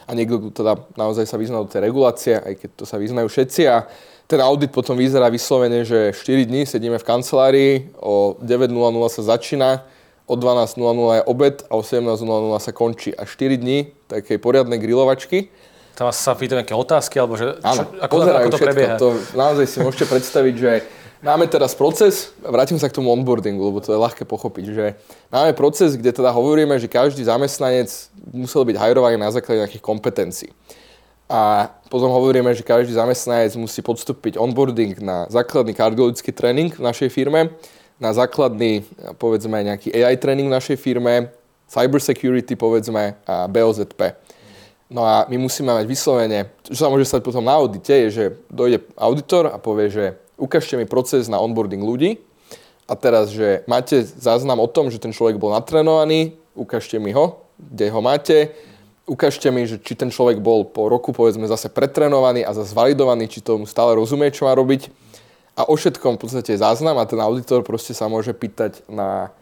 [0.06, 3.62] A niekto teda naozaj sa vyzná do tej regulácie, aj keď to sa vyznajú všetci.
[3.66, 3.90] A
[4.26, 8.74] ten audit potom vyzerá vyslovene, že 4 dní sedíme v kancelárii, o 9.00
[9.10, 9.86] sa začína,
[10.26, 10.82] o 12.00
[11.16, 12.26] je obed a o 17.00
[12.58, 13.14] sa končí.
[13.14, 15.48] A 4 dní takej poriadnej grilovačky.
[15.94, 18.94] Tam sa pýtam nejaké otázky, alebo že, čo, ako, ako to prebieha?
[19.00, 20.72] To naozaj si môžete predstaviť, že
[21.24, 24.86] Máme teraz proces, vrátim sa k tomu onboardingu, lebo to je ľahké pochopiť, že
[25.32, 27.88] máme proces, kde teda hovoríme, že každý zamestnanec
[28.36, 30.52] musel byť hajrovaný na základe nejakých kompetencií.
[31.26, 37.10] A potom hovoríme, že každý zamestnanec musí podstúpiť onboarding na základný kardiologický tréning v našej
[37.10, 37.50] firme,
[37.98, 38.86] na základný,
[39.18, 41.34] povedzme, nejaký AI tréning v našej firme,
[41.66, 44.14] cyber security, povedzme, a BOZP.
[44.86, 48.24] No a my musíme mať vyslovene, čo sa môže stať potom na audite, je, že
[48.46, 50.04] dojde auditor a povie, že
[50.38, 52.22] ukážte mi proces na onboarding ľudí
[52.86, 57.42] a teraz, že máte záznam o tom, že ten človek bol natrénovaný, ukážte mi ho,
[57.58, 58.54] kde ho máte,
[59.06, 63.30] ukážte mi, že či ten človek bol po roku povedzme zase pretrenovaný a zase validovaný,
[63.30, 64.90] či tomu stále rozumie, čo má robiť.
[65.56, 69.32] A o všetkom v podstate záznam a ten auditor proste sa môže pýtať na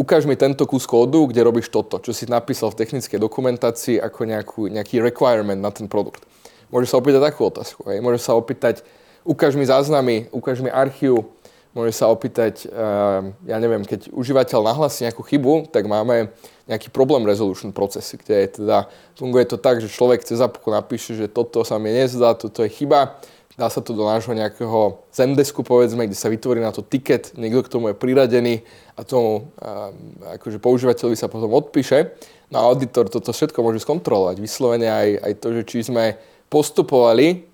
[0.00, 4.20] ukáž mi tento kus kódu, kde robíš toto, čo si napísal v technickej dokumentácii ako
[4.24, 6.24] nejakú, nejaký requirement na ten produkt.
[6.72, 7.84] Môže sa opýtať takú otázku.
[7.92, 8.00] Hej.
[8.00, 8.80] Môže sa opýtať,
[9.28, 11.28] ukáž mi záznamy, ukáž mi archív,
[11.70, 16.34] môže sa opýtať, uh, ja neviem, keď užívateľ nahlasí nejakú chybu, tak máme
[16.66, 21.18] nejaký problem resolution proces, kde je teda, funguje to tak, že človek cez apku napíše,
[21.18, 23.18] že toto sa mi nezdá, toto je chyba,
[23.58, 27.66] dá sa to do nášho nejakého Zendesku, povedzme, kde sa vytvorí na to ticket, niekto
[27.66, 28.62] k tomu je priradený
[28.94, 29.90] a tomu uh,
[30.38, 32.14] akože používateľovi sa potom odpíše.
[32.50, 36.18] No a auditor toto všetko môže skontrolovať, vyslovene aj, aj to, že či sme
[36.50, 37.49] postupovali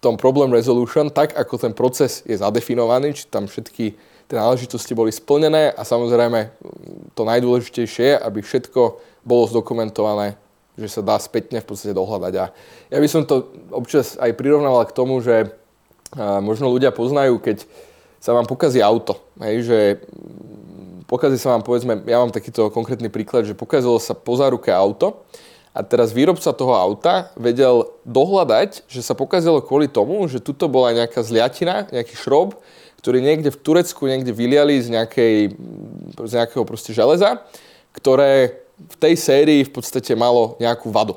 [0.00, 3.94] tom problem resolution, tak ako ten proces je zadefinovaný, či tam všetky
[4.30, 6.54] tie náležitosti boli splnené a samozrejme
[7.12, 10.40] to najdôležitejšie je, aby všetko bolo zdokumentované,
[10.80, 12.34] že sa dá spätne v podstate dohľadať.
[12.40, 12.44] A
[12.88, 15.52] ja by som to občas aj prirovnával k tomu, že
[16.40, 17.68] možno ľudia poznajú, keď
[18.22, 19.20] sa vám pokazí auto.
[19.42, 19.78] Hej, že
[21.10, 25.26] pokazí sa vám, povedzme, ja mám takýto konkrétny príklad, že pokazilo sa po záruke auto
[25.80, 30.92] a teraz výrobca toho auta vedel dohľadať, že sa pokazilo kvôli tomu, že tuto bola
[30.92, 32.60] nejaká zliatina, nejaký šrob,
[33.00, 35.56] ktorý niekde v Turecku niekde vyliali z, nejakej,
[36.20, 37.40] z nejakého proste železa,
[37.96, 41.16] ktoré v tej sérii v podstate malo nejakú vadu.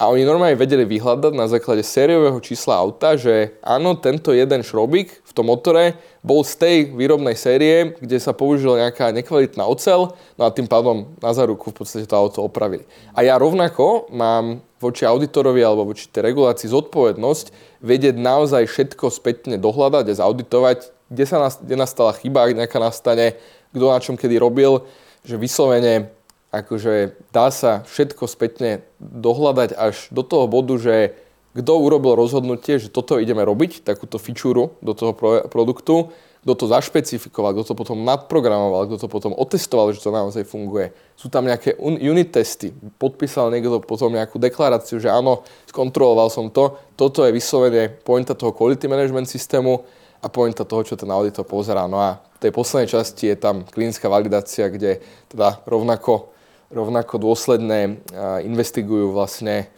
[0.00, 5.12] A oni normálne vedeli vyhľadať na základe sériového čísla auta, že áno, tento jeden šrobík
[5.12, 10.48] v tom motore bol z tej výrobnej série, kde sa použila nejaká nekvalitná ocel, no
[10.48, 12.88] a tým pádom na záruku v podstate to auto opravili.
[13.12, 17.52] A ja rovnako mám voči auditorovi alebo voči tej regulácii zodpovednosť
[17.84, 20.78] vedieť naozaj všetko spätne dohľadať a zauditovať,
[21.12, 21.44] kde, sa
[21.76, 23.36] nastala, chyba, ak nejaká nastane,
[23.76, 24.80] kto na čom kedy robil,
[25.28, 26.08] že vyslovene
[26.50, 31.14] akože dá sa všetko spätne dohľadať až do toho bodu, že
[31.50, 36.66] kto urobil rozhodnutie, že toto ideme robiť, takúto fičúru do toho pro- produktu, kto to
[36.72, 40.94] zašpecifikoval, kto to potom nadprogramoval, kto to potom otestoval, že to naozaj funguje.
[41.18, 46.48] Sú tam nejaké un- unit testy, podpísal niekto potom nejakú deklaráciu, že áno, skontroloval som
[46.48, 49.84] to, toto je vyslovene pointa toho quality management systému
[50.22, 51.84] a pointa toho, čo ten auditor pozerá.
[51.84, 56.32] No a v tej poslednej časti je tam klinická validácia, kde teda rovnako
[56.70, 58.00] rovnako dôsledné
[58.46, 59.68] investigujú vlastne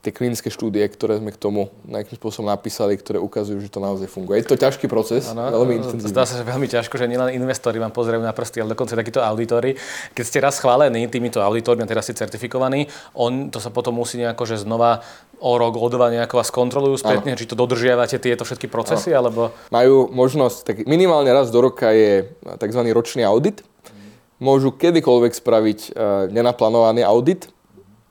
[0.00, 4.08] tie klinické štúdie, ktoré sme k tomu nejakým spôsobom napísali, ktoré ukazujú, že to naozaj
[4.08, 4.40] funguje.
[4.40, 6.08] Je to ťažký proces, ano, veľmi intenzívny.
[6.08, 9.20] Zdá sa, že veľmi ťažko, že nielen investori vám pozerajú na prsty, ale dokonca takíto
[9.20, 9.76] auditori.
[10.16, 14.16] Keď ste raz schválení týmito auditormi a teraz ste certifikovaní, on, to sa potom musí
[14.16, 15.04] nejako, že znova
[15.36, 19.28] o rok, o dva nejako vás kontrolujú spätne, či to dodržiavate tieto všetky procesy, ano.
[19.28, 19.40] alebo...
[19.68, 22.24] Majú možnosť, tak minimálne raz do roka je
[22.56, 22.80] tzv.
[22.88, 23.60] ročný audit,
[24.40, 25.90] môžu kedykoľvek spraviť e,
[26.32, 27.52] nenaplánovaný audit.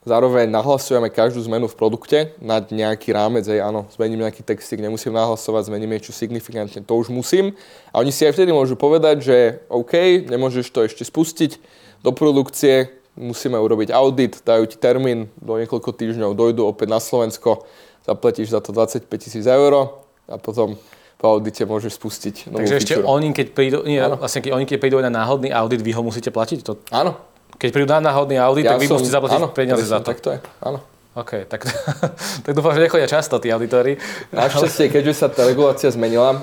[0.08, 5.12] Zároveň nahlasujeme každú zmenu v produkte nad nejaký rámec, aj áno, zmením nejaký textík, nemusím
[5.12, 7.52] nahlasovať, zmením niečo signifikantne, to už musím.
[7.92, 9.38] A oni si aj vtedy môžu povedať, že
[9.68, 11.60] OK, nemôžeš to ešte spustiť
[12.00, 17.68] do produkcie, musíme urobiť audit, dajú ti termín, do niekoľko týždňov dojdu opäť na Slovensko,
[18.08, 20.00] zaplatíš za to 25 tisíc eur
[20.32, 20.80] a potom
[21.20, 24.78] po audite môžeš spustiť novú Takže ešte oni, keď prídu, nie, vlastne keď oni, keď
[24.80, 26.60] prídu na náhodný audit, vy ho musíte platiť?
[26.64, 26.80] To...
[26.96, 27.20] Áno.
[27.60, 30.16] Keď prídu na náhodný audit, ja tak vy som, musíte zaplatiť áno, peniaze za to.
[30.16, 30.80] Tak to je, áno.
[31.20, 31.68] OK, tak,
[32.48, 34.00] tak dúfam, že nechodia často tí auditori.
[34.32, 36.40] Našťastie, keďže sa tá regulácia zmenila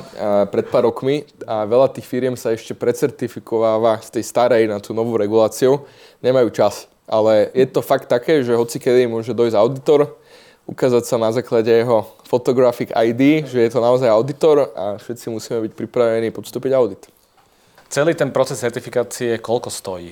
[0.52, 4.92] pred pár rokmi a veľa tých firiem sa ešte precertifikováva z tej starej na tú
[4.92, 5.88] novú reguláciu,
[6.20, 6.92] nemajú čas.
[7.08, 10.20] Ale je to fakt také, že hoci kedy môže dojsť auditor,
[10.66, 15.62] ukázať sa na základe jeho photographic ID, že je to naozaj auditor a všetci musíme
[15.70, 17.02] byť pripravení podstúpiť audit.
[17.86, 20.10] Celý ten proces certifikácie koľko stojí?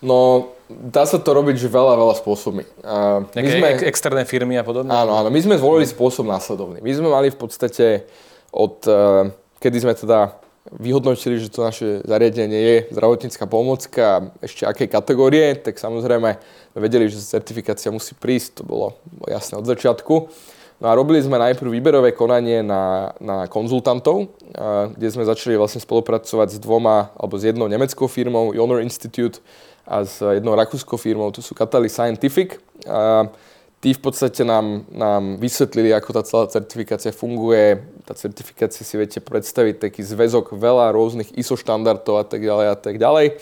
[0.00, 2.64] No, dá sa to robiť že veľa, veľa spôsobmi.
[2.84, 4.92] A my sme, ex- externé firmy a podobne?
[4.92, 5.28] Áno, áno.
[5.28, 6.80] My sme zvolili spôsob následovný.
[6.80, 8.08] My sme mali v podstate
[8.52, 10.36] od, eh, kedy sme teda
[10.72, 16.42] vyhodnotili, že to naše zariadenie je zdravotnícka pomocka, ešte akej kategórie, tak samozrejme
[16.74, 18.98] vedeli, že certifikácia musí prísť, to bolo
[19.30, 20.26] jasné od začiatku.
[20.76, 24.28] No a robili sme najprv výberové konanie na, na konzultantov,
[24.92, 29.40] kde sme začali vlastne spolupracovať s dvoma, alebo s jednou nemeckou firmou, Honor Institute,
[29.86, 32.58] a s jednou rakúskou firmou, to sú Cataly Scientific.
[32.84, 33.30] A
[33.78, 37.80] tí v podstate nám, nám vysvetlili, ako tá celá certifikácia funguje.
[38.02, 42.76] Tá certifikácia si viete predstaviť taký zväzok veľa rôznych ISO štandardov a tak ďalej a
[42.76, 43.38] tak ďalej.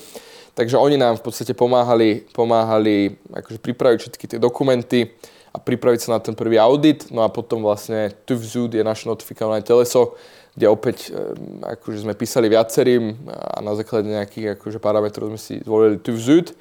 [0.55, 5.11] Takže oni nám v podstate pomáhali, pomáhali akože pripraviť všetky tie dokumenty
[5.55, 7.07] a pripraviť sa na ten prvý audit.
[7.14, 10.19] No a potom vlastne TÜVZUD je naše notifikované teleso,
[10.59, 11.14] kde opäť
[11.62, 16.55] akože sme písali viacerým a na základe nejakých akože parametrov sme si zvolili TÜVZUD.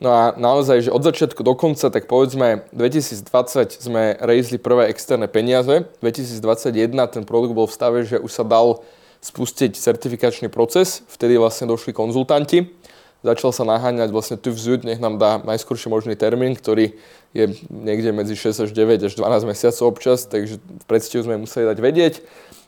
[0.00, 5.28] No a naozaj, že od začiatku do konca, tak povedzme 2020 sme rejzli prvé externé
[5.28, 8.80] peniaze, 2021 ten produkt bol v stave, že už sa dal
[9.20, 12.72] spustiť certifikačný proces, vtedy vlastne došli konzultanti
[13.20, 16.96] začal sa naháňať vlastne tu vzúť, nech nám dá najskôršie možný termín, ktorý
[17.30, 21.66] je niekde medzi 6 až 9 až 12 mesiacov občas, takže v predstihu sme museli
[21.66, 22.14] dať vedieť.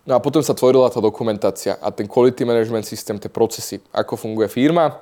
[0.06, 4.18] No a potom sa tvorila tá dokumentácia a ten quality management systém, tie procesy, ako
[4.18, 4.98] funguje firma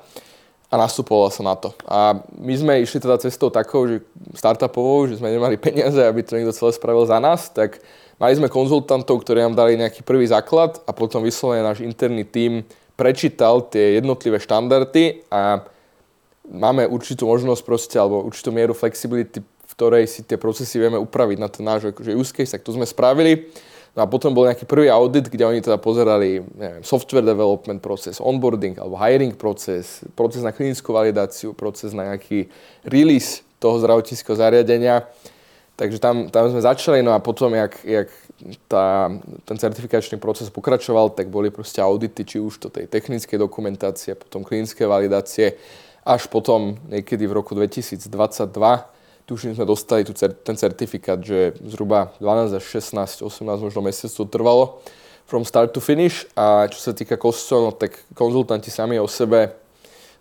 [0.70, 1.73] a nastupovala sa na to.
[1.88, 4.05] A my sme išli teda cestou takou, že
[4.37, 7.81] startupovou, že sme nemali peniaze, aby to niekto celé spravil za nás, tak
[8.20, 12.62] mali sme konzultantov, ktorí nám dali nejaký prvý základ a potom vyslovene náš interný tím
[12.94, 15.64] prečítal tie jednotlivé štandardy a
[16.51, 21.39] máme určitú možnosť proste, alebo určitú mieru flexibility, v ktorej si tie procesy vieme upraviť
[21.39, 23.49] na ten náš akože use case, tak to sme spravili.
[23.91, 28.23] No a potom bol nejaký prvý audit, kde oni teda pozerali neviem, software development proces,
[28.23, 32.47] onboarding alebo hiring proces, proces na klinickú validáciu, proces na nejaký
[32.87, 35.11] release toho zdravotníckého zariadenia.
[35.75, 38.13] Takže tam, tam sme začali, no a potom, jak, jak
[38.69, 39.09] tá,
[39.49, 44.45] ten certifikačný proces pokračoval, tak boli proste audity, či už to tej technickej dokumentácie, potom
[44.45, 45.57] klinické validácie,
[46.05, 48.11] až potom niekedy v roku 2022
[49.31, 54.65] tuším, sme dostali tu, ten certifikát, že zhruba 12 až 16, 18 možno mesiacov trvalo
[55.31, 59.55] from start to finish a čo sa týka kostov, no tak konzultanti sami o sebe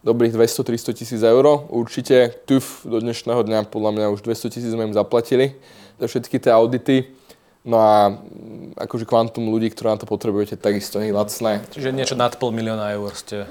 [0.06, 1.66] dobrých 200-300 tisíc eur.
[1.74, 5.58] Určite TUF do dnešného dňa podľa mňa už 200 tisíc sme im zaplatili
[5.98, 7.10] za všetky tie audity.
[7.68, 11.60] No a mm, akože kvantum ľudí, ktoré na to potrebujete, takisto nie lacné.
[11.76, 13.44] Čiže niečo nad pol milióna eur ste...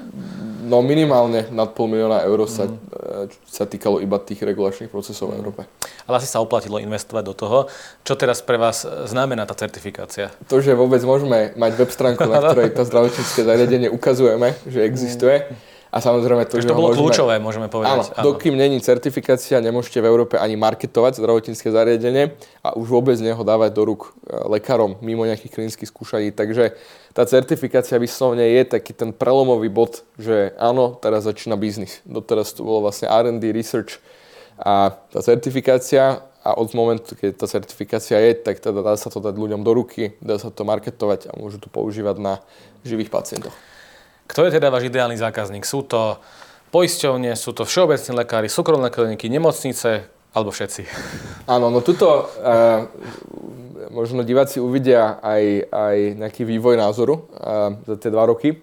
[0.65, 3.29] No minimálne nad pol milióna eur sa, mm.
[3.45, 5.61] sa týkalo iba tých regulačných procesov v Európe.
[6.09, 7.57] Ale asi sa oplatilo investovať do toho.
[8.01, 10.33] Čo teraz pre vás znamená tá certifikácia?
[10.49, 15.45] To, že vôbec môžeme mať web stránku, na ktorej to zdravotnícke zariadenie ukazujeme, že existuje.
[15.45, 17.89] Mm a samozrejme to, že to bolo môžeme, kľúčové, môžeme povedať.
[17.89, 23.17] Áno, áno, dokým není certifikácia, nemôžete v Európe ani marketovať zdravotnícke zariadenie a už vôbec
[23.17, 26.29] neho dávať do rúk e, lekárom mimo nejakých klinických skúšaní.
[26.29, 26.77] Takže
[27.17, 32.05] tá certifikácia vyslovne je taký ten prelomový bod, že áno, teraz začína biznis.
[32.05, 33.97] Doteraz to bolo vlastne R&D, research
[34.61, 39.17] a tá certifikácia a od momentu, keď tá certifikácia je, tak teda dá sa to
[39.17, 42.39] dať ľuďom do ruky, dá sa to marketovať a môžu to používať na
[42.85, 43.55] živých pacientoch.
[44.29, 45.65] Kto je teda váš ideálny zákazník?
[45.65, 46.21] Sú to
[46.69, 50.05] poisťovne, sú to všeobecní lekári, súkromné kliniky, nemocnice
[50.37, 50.85] alebo všetci?
[51.49, 52.85] Áno, no tuto uh,
[53.89, 58.61] možno diváci uvidia aj, aj nejaký vývoj názoru uh, za tie dva roky.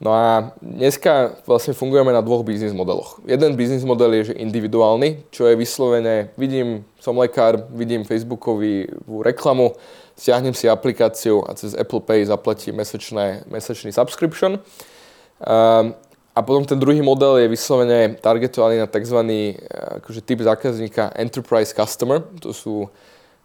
[0.00, 3.20] No a dneska vlastne fungujeme na dvoch biznis modeloch.
[3.28, 9.76] Jeden biznis model je že individuálny, čo je vyslovené, vidím, som lekár, vidím Facebookovú reklamu,
[10.16, 14.64] stiahnem si aplikáciu a cez Apple Pay zaplatím mesačné, mesačný subscription.
[15.42, 15.94] Um,
[16.34, 19.18] a potom ten druhý model je vyslovene targetovaný na tzv.
[19.22, 19.54] Eh,
[20.02, 22.18] akože typ zákazníka Enterprise Customer.
[22.42, 22.90] To sú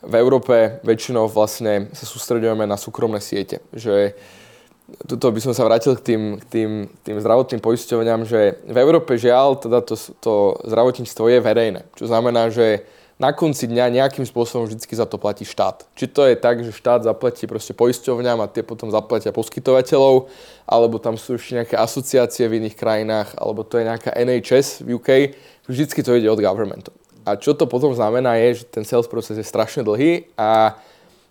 [0.01, 3.61] v Európe väčšinou vlastne sa sústredujeme na súkromné siete.
[3.75, 4.17] Že
[5.05, 6.71] tuto by som sa vrátil k tým, k tým,
[7.05, 11.81] tým zdravotným poisťovňam, že v Európe žiaľ teda to, to zdravotníctvo je verejné.
[11.93, 12.81] Čo znamená, že
[13.19, 15.83] na konci dňa nejakým spôsobom vždy za to platí štát.
[15.91, 20.31] Či to je tak, že štát zaplatí proste poisťovňam a tie potom zaplatia poskytovateľov,
[20.63, 24.95] alebo tam sú ešte nejaké asociácie v iných krajinách, alebo to je nejaká NHS v
[24.95, 25.09] UK,
[25.67, 26.95] vždycky to ide od governmentu.
[27.27, 30.79] A čo to potom znamená je, že ten sales proces je strašne dlhý a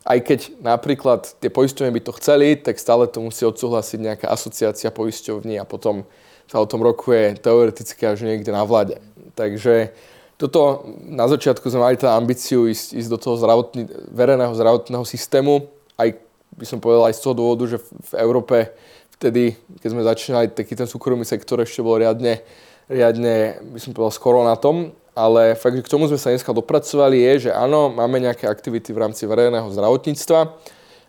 [0.05, 4.93] aj keď napríklad tie poisťovne by to chceli, tak stále to musí odsúhlasiť nejaká asociácia
[4.93, 6.05] poisťovní a potom
[6.49, 9.01] sa o tom rokuje teoreticky až niekde na vlade.
[9.37, 9.93] Takže
[10.39, 15.67] toto na začiatku sme mali tá ambíciu ísť, ísť do toho zdravotný, verejného zdravotného systému,
[15.99, 16.15] aj
[16.55, 18.71] by som povedal aj z toho dôvodu, že v Európe
[19.19, 22.39] vtedy, keď sme začínali, taký ten súkromný sektor ešte bol riadne,
[22.87, 26.55] riadne by som povedal, skoro na tom, ale fakt, že k tomu sme sa dneska
[26.55, 30.55] dopracovali je, že áno, máme nejaké aktivity v rámci verejného zdravotníctva,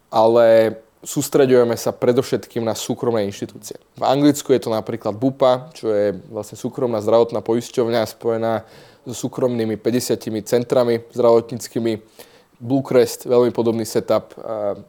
[0.10, 3.80] ale sústreďujeme sa predovšetkým na súkromné inštitúcie.
[3.96, 8.68] V Anglicku je to napríklad BUPA, čo je vlastne súkromná zdravotná poisťovňa spojená
[9.08, 12.28] so súkromnými 50 centrami zdravotníckými.
[12.60, 14.36] Bluecrest, veľmi podobný setup.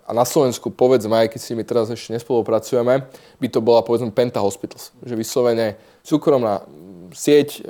[0.03, 3.07] A na Slovensku, povedzme, aj keď s nimi teraz ešte nespolupracujeme,
[3.38, 4.90] by to bola povedzme Penta Hospitals.
[5.07, 6.66] Že vyslovene súkromná
[7.14, 7.62] sieť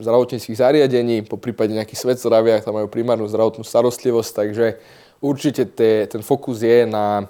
[0.00, 4.80] zdravotníckých zariadení, po prípade nejaký svet zdravia, tam majú primárnu zdravotnú starostlivosť, takže
[5.20, 7.28] určite te, ten fokus je na,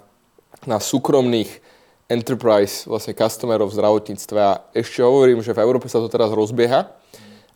[0.67, 1.61] na súkromných
[2.09, 4.39] enterprise, vlastne customerov v zdravotníctve.
[4.41, 6.89] A ešte hovorím, že v Európe sa to teraz rozbieha,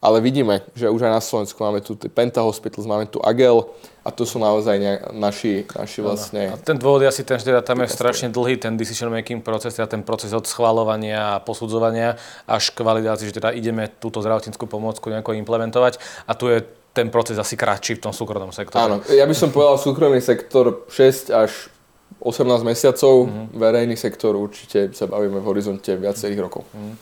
[0.02, 3.62] ale vidíme, že už aj na Slovensku máme tu Penta Hospitals, máme tu Agel
[4.02, 6.52] a to sú naozaj ne, naši, naši vlastne...
[6.52, 9.46] A ten dôvod je asi ten, že teda tam je strašne dlhý ten decision making
[9.46, 12.18] proces, teda ten proces od schvalovania a posudzovania
[12.50, 17.06] až k validácii, že teda ideme túto zdravotníckú pomôcku nejako implementovať a tu je ten
[17.08, 18.82] proces asi kratší v tom súkromnom sektore.
[18.82, 21.72] Áno, ja by som povedal súkromný sektor 6 až
[22.20, 23.46] 18 mesiacov, mm-hmm.
[23.56, 26.68] verejný sektor určite sa bavíme v horizonte viacerých rokov.
[26.74, 26.94] Mm-hmm.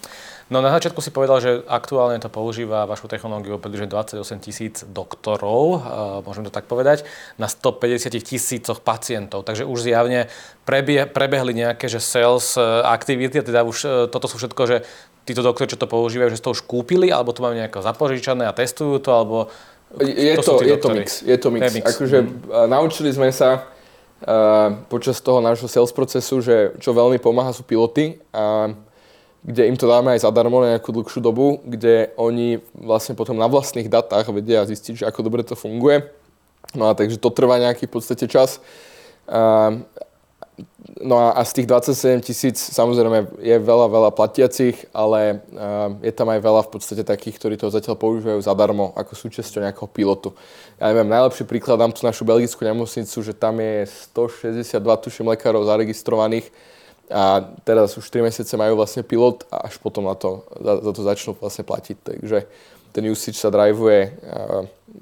[0.50, 5.78] No na začiatku si povedal, že aktuálne to používa vašu technológiu približne 28 tisíc doktorov,
[6.26, 7.06] môžem to tak povedať,
[7.38, 9.46] na 150 tisícoch pacientov.
[9.46, 10.26] Takže už zjavne
[10.66, 14.76] prebie, prebehli nejaké že sales e, aktivity, teda už e, toto sú všetko, že
[15.22, 18.56] títo doktori, čo to používajú, že to už kúpili, alebo to majú nejako zapožičané a
[18.56, 19.54] testujú to, alebo
[20.02, 21.08] je to, to, je to mix.
[21.22, 21.62] Je to mix.
[21.62, 21.86] Je mix.
[21.94, 22.66] Akože mm.
[22.66, 23.70] naučili sme sa
[24.92, 28.20] počas toho nášho sales procesu, že čo veľmi pomáha sú piloty.
[28.36, 28.74] A
[29.40, 33.48] kde im to dáme aj zadarmo na nejakú dlhšiu dobu, kde oni vlastne potom na
[33.48, 36.04] vlastných datách vedia zistiť, že ako dobre to funguje.
[36.76, 38.60] No a takže to trvá nejaký v podstate čas.
[39.24, 39.80] Uh,
[41.00, 46.12] No a, a z tých 27 tisíc samozrejme je veľa, veľa platiacich, ale uh, je
[46.12, 50.36] tam aj veľa v podstate takých, ktorí to zatiaľ používajú zadarmo ako súčasťou nejakého pilotu.
[50.76, 55.64] Ja neviem, najlepší príklad dám tu našu belgickú nemocnicu, že tam je 162 tuším lekárov
[55.64, 56.48] zaregistrovaných
[57.10, 60.92] a teraz už 3 mesiace majú vlastne pilot a až potom na to, za, za
[60.94, 61.96] to začnú vlastne platiť.
[62.06, 62.38] Takže
[62.90, 64.14] ten usage sa driveuje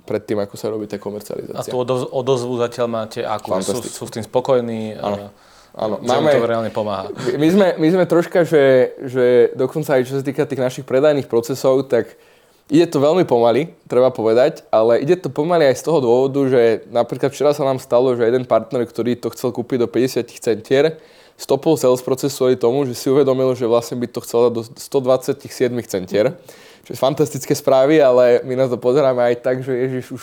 [0.04, 1.72] pred tým, ako sa robí tá komercializácia.
[1.72, 1.80] A tú
[2.12, 3.52] odozvu zatiaľ máte akú?
[3.60, 4.96] Sú, sú s tým spokojní?
[5.00, 5.32] Áno.
[5.78, 7.06] Áno, máme, to reálne pomáha.
[7.38, 11.30] My sme, my sme troška, že, že dokonca aj čo sa týka tých našich predajných
[11.30, 12.18] procesov, tak
[12.66, 16.82] ide to veľmi pomaly, treba povedať, ale ide to pomaly aj z toho dôvodu, že
[16.90, 20.98] napríklad včera sa nám stalo, že jeden partner, ktorý to chcel kúpiť do 50 centier,
[21.38, 24.62] stopol sales proces kvôli tomu, že si uvedomil, že vlastne by to chcel dať do
[24.66, 25.46] 127
[25.86, 26.34] centier.
[26.82, 30.22] Čo je fantastické správy, ale my na to pozeráme aj tak, že Ježiš už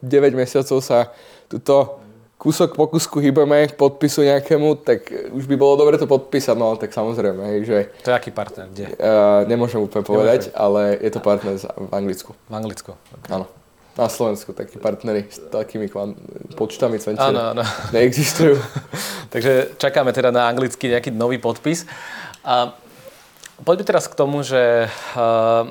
[0.00, 1.12] 9 mesiacov sa
[1.52, 2.05] tuto
[2.36, 6.76] kúsok po kúsku hýbeme k podpisu nejakému, tak už by bolo dobre to podpísať, no
[6.76, 7.78] tak samozrejme, hej, že...
[8.04, 8.92] To je aký partner, kde?
[8.92, 10.60] Uh, nemôžem úplne povedať, Nemôžem.
[10.60, 12.30] ale je to partner v Anglicku.
[12.36, 13.32] V Anglicku, okay.
[13.32, 13.48] Áno.
[13.96, 16.20] Na Slovensku takí partnery s takými kvan-
[16.52, 17.64] počtami áno, áno.
[17.96, 18.60] neexistujú.
[19.32, 21.88] Takže čakáme teda na anglický nejaký nový podpis.
[22.44, 22.76] A
[23.64, 24.84] poďme teraz k tomu, že
[25.16, 25.64] uh,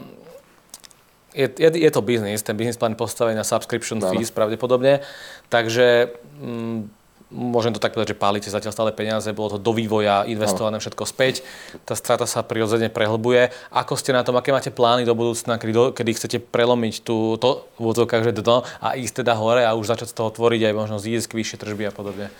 [1.36, 4.08] je, je, je to biznis, ten biznis plán postavený na subscription no.
[4.16, 5.04] fees pravdepodobne,
[5.52, 7.06] takže mm,
[7.36, 11.04] môžem to tak povedať, že pálite zatiaľ stále peniaze, bolo to do vývoja, investované všetko
[11.04, 11.44] späť,
[11.84, 13.52] tá strata sa prirodzene prehlbuje.
[13.74, 17.36] Ako ste na tom, aké máte plány do budúcna, kedy, do, kedy chcete prelomiť tú,
[17.42, 20.74] to v že dno a ísť teda hore a už začať z toho tvoriť aj
[20.74, 22.32] možno zísť vyššie tržby a podobne?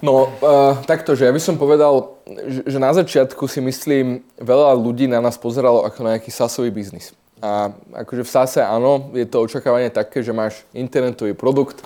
[0.00, 4.72] No, uh, takto, že ja by som povedal, že, že na začiatku si myslím, veľa
[4.72, 7.12] ľudí na nás pozeralo ako na nejaký sasový biznis.
[7.40, 7.72] A
[8.04, 11.80] akože v SASE áno, je to očakávanie také, že máš internetový produkt,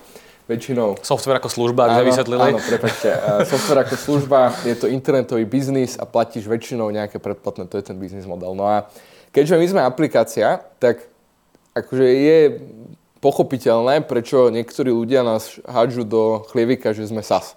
[0.45, 1.01] väčšinou...
[1.01, 2.43] Software ako služba, ak sme vysvetlili.
[2.53, 3.09] Áno, prepačte.
[3.49, 7.97] software ako služba, je to internetový biznis a platíš väčšinou nejaké predplatné, to je ten
[7.97, 8.53] biznis model.
[8.53, 8.91] No a
[9.33, 11.07] keďže my sme aplikácia, tak
[11.73, 12.39] akože je
[13.25, 17.57] pochopiteľné, prečo niektorí ľudia nás hádžu do chlievika, že sme SAS.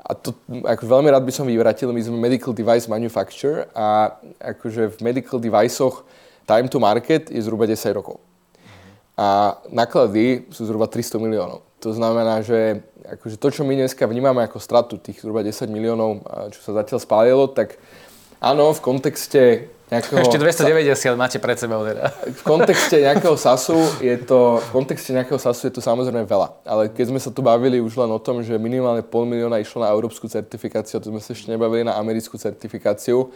[0.00, 0.32] A to
[0.64, 5.36] ako veľmi rád by som vyvratil, my sme medical device manufacturer a akože v medical
[5.36, 6.06] deviceoch
[6.46, 8.22] time to market je zhruba 10 rokov.
[9.18, 11.66] A náklady sú zhruba 300 miliónov.
[11.82, 16.24] To znamená, že akože to, čo my dneska vnímame ako stratu tých zhruba 10 miliónov,
[16.52, 17.76] čo sa zatiaľ spálilo, tak
[18.40, 20.18] áno, v kontexte nejakého...
[20.18, 22.10] Ešte 290 máte pred sebou teda.
[22.10, 26.62] V kontexte nejakého SASu je to, v kontexte nejakého SASu je to samozrejme veľa.
[26.66, 29.86] Ale keď sme sa tu bavili už len o tom, že minimálne pol milióna išlo
[29.86, 33.30] na európsku certifikáciu, to sme sa ešte nebavili na americkú certifikáciu,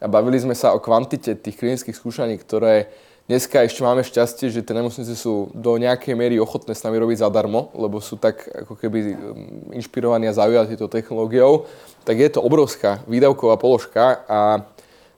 [0.00, 2.92] a bavili sme sa o kvantite tých klinických skúšaní, ktoré
[3.26, 7.24] dneska ešte máme šťastie, že tie nemocnice sú do nejakej miery ochotné s nami robiť
[7.24, 9.16] zadarmo, lebo sú tak ako keby um,
[9.72, 11.64] inšpirovaní a zaujatí tou technológiou,
[12.04, 14.62] tak je to obrovská výdavková položka a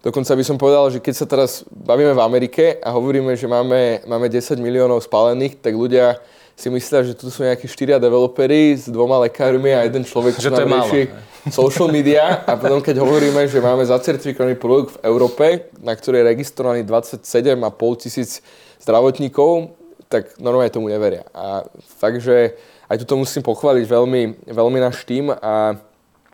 [0.03, 4.03] dokonca by som povedal, že keď sa teraz bavíme v Amerike a hovoríme, že máme,
[4.07, 6.19] máme 10 miliónov spálených, tak ľudia
[6.59, 10.51] si myslia, že tu sú nejakí štyria developeri s dvoma lekármi a jeden človek, čo
[10.51, 11.07] nám rieši
[11.55, 12.43] social media.
[12.51, 18.03] A potom, keď hovoríme, že máme zacertifikovaný produkt v Európe, na ktorý je registrovaný 27,5
[18.03, 18.43] tisíc
[18.83, 19.71] zdravotníkov,
[20.11, 21.23] tak normálne tomu neveria.
[21.31, 21.63] A
[22.01, 22.59] fakt, že
[22.91, 25.79] aj tuto musím pochváliť veľmi, veľmi náš tým a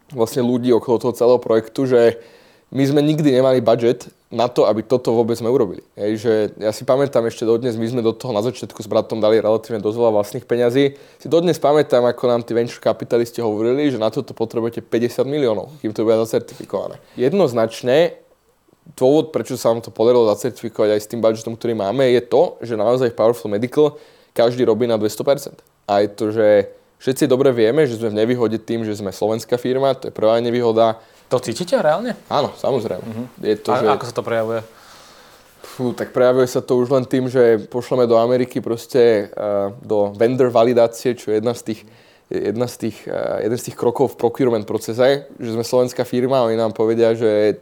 [0.08, 2.16] vlastne ľudí okolo toho celého projektu, že
[2.74, 5.86] my sme nikdy nemali budget na to, aby toto vôbec sme urobili.
[5.94, 9.22] Hej, že ja si pamätám ešte dodnes, my sme do toho na začiatku s bratom
[9.22, 10.98] dali relatívne dosť veľa vlastných peňazí.
[11.22, 15.70] Si dodnes pamätám, ako nám tí venture kapitalisti hovorili, že na toto potrebujete 50 miliónov,
[15.78, 16.98] kým to bude zacertifikované.
[17.14, 18.18] Jednoznačne
[18.98, 22.58] dôvod, prečo sa nám to podarilo zacertifikovať aj s tým budgetom, ktorý máme, je to,
[22.58, 24.02] že naozaj v Powerful Medical
[24.34, 25.62] každý robí na 200%.
[25.86, 29.62] A je to, že všetci dobre vieme, že sme v nevýhode tým, že sme slovenská
[29.62, 30.98] firma, to je prvá nevýhoda
[31.28, 32.16] to cítite reálne?
[32.28, 33.04] Áno, samozrejme.
[33.04, 33.26] Uh-huh.
[33.40, 33.86] Je to, A že...
[33.88, 34.60] ako sa to prejavuje?
[35.64, 40.12] Fú, tak prejavuje sa to už len tým, že pošleme do Ameriky proste uh, do
[40.14, 41.80] vendor validácie, čo je jedna z tých,
[42.30, 46.44] jedna z tých, uh, jeden z tých krokov v procurement procese, že sme slovenská firma
[46.44, 47.58] a oni nám povedia, že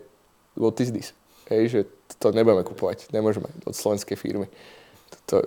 [0.59, 1.09] what is this?
[1.49, 1.81] Hej, že
[2.21, 4.51] to nebudeme kupovať, nemôžeme od slovenskej firmy.
[5.31, 5.41] To,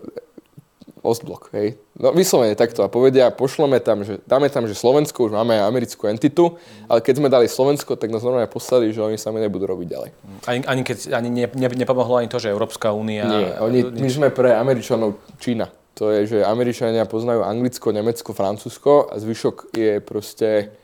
[1.06, 1.78] Ostblok, hej.
[2.02, 5.70] No vyslovene takto a povedia, pošleme tam, že dáme tam, že Slovensko, už máme aj
[5.70, 6.58] americkú entitu,
[6.90, 10.10] ale keď sme dali Slovensko, tak nás normálne poslali, že oni sami nebudú robiť ďalej.
[10.50, 13.30] Ani, ani keď ani ne, ne, nepomohlo ani to, že Európska únia...
[13.30, 15.70] Nie, oni, my sme pre Američanov Čína.
[15.96, 20.76] To je, že Američania poznajú Anglicko, Nemecko, Francúzsko a zvyšok je proste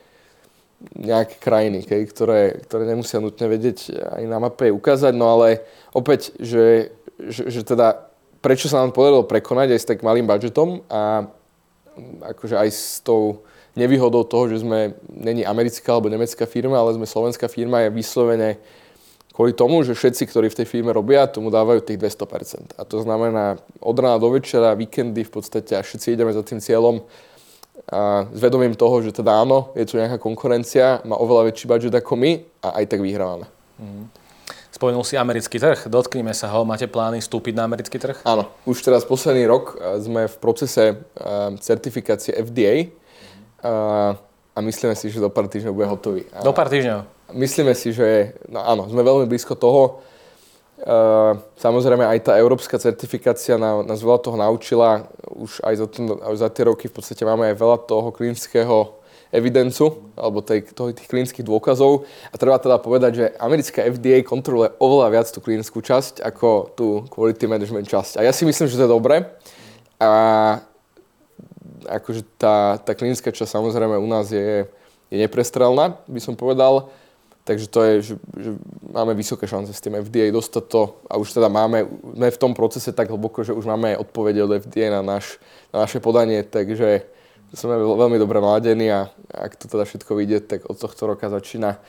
[0.98, 5.62] nejaké krajiny, okay, ktoré, ktoré nemusia nutne vedieť aj na mape ukázať, no ale
[5.94, 8.11] opäť, že, že, že teda
[8.42, 11.30] prečo sa nám podarilo prekonať aj s tak malým budžetom a
[12.34, 13.46] akože aj s tou
[13.78, 18.60] nevýhodou toho, že sme není americká alebo nemecká firma, ale sme slovenská firma, je vyslovene
[19.32, 22.76] kvôli tomu, že všetci, ktorí v tej firme robia, tomu dávajú tých 200%.
[22.76, 26.60] A to znamená od rána do večera, víkendy v podstate a všetci ideme za tým
[26.60, 27.00] cieľom
[27.88, 31.94] a s vedomím toho, že teda áno, je tu nejaká konkurencia, má oveľa väčší budget
[31.96, 32.32] ako my
[32.62, 33.48] a aj tak vyhrávame.
[33.82, 34.06] Mm.
[34.82, 36.66] Spomenul si americký trh, dotknime sa ho.
[36.66, 38.26] Máte plány vstúpiť na americký trh?
[38.26, 41.06] Áno, už teraz posledný rok sme v procese
[41.62, 42.90] certifikácie FDA
[43.62, 46.26] a myslíme si, že do pár týždňov bude hotový.
[46.42, 47.22] Do pár týždňov?
[47.30, 50.02] myslíme si, že no áno, sme veľmi blízko toho.
[51.62, 55.06] Samozrejme aj tá európska certifikácia nás, nás veľa toho naučila.
[55.30, 58.98] Už aj za, ten, aj za tie roky v podstate máme aj veľa toho klinického
[59.32, 62.04] evidencu, alebo tej, toho, tých klinických dôkazov.
[62.30, 66.88] A treba teda povedať, že americká FDA kontroluje oveľa viac tú klinickú časť ako tú
[67.08, 68.20] quality management časť.
[68.20, 69.24] A ja si myslím, že to je dobre.
[69.98, 70.12] A
[71.88, 74.68] akože tá, tá klinická časť samozrejme u nás je,
[75.10, 76.92] je neprestrelná, by som povedal.
[77.42, 78.52] Takže to je, že, že
[78.94, 82.54] máme vysoké šance s tým FDA dostať to a už teda máme, sme v tom
[82.54, 85.42] procese tak hlboko, že už máme odpovede od FDA na, naš,
[85.74, 87.02] na naše podanie, takže
[87.52, 91.80] sme veľmi dobre naladení a ak to teda všetko vyjde, tak od tohto roka začína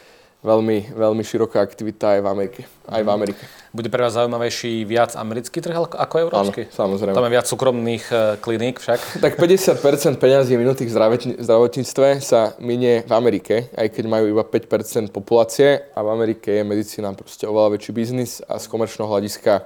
[0.42, 2.60] veľmi, veľmi široká aktivita aj v Amerike.
[2.90, 3.42] Aj v Amerike.
[3.70, 6.66] Bude pre vás zaujímavejší viac americký trh ako európsky?
[6.66, 7.14] Áno, samozrejme.
[7.14, 9.00] Tam je viac súkromných e, kliník však?
[9.24, 15.14] Tak 50% peňazí minutých v zdravotníctve sa minie v Amerike, aj keď majú iba 5%
[15.14, 19.62] populácie a v Amerike je medicína proste oveľa väčší biznis a z komerčného hľadiska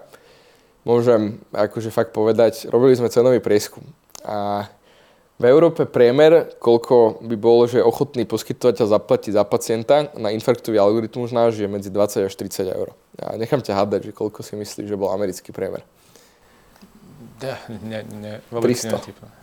[0.86, 3.82] môžem akože fakt povedať, robili sme cenový prieskum
[4.22, 4.70] a
[5.37, 11.28] v Európe priemer, koľko by bolo, že ochotný poskytovateľ zaplatiť za pacienta na infarktový algoritmus
[11.28, 12.97] náš je medzi 20 až 30 eur.
[13.20, 15.84] A nechám ťa hádať, že koľko si myslíš, že bol americký priemer.
[17.37, 18.97] Ja, ne, ne, 300.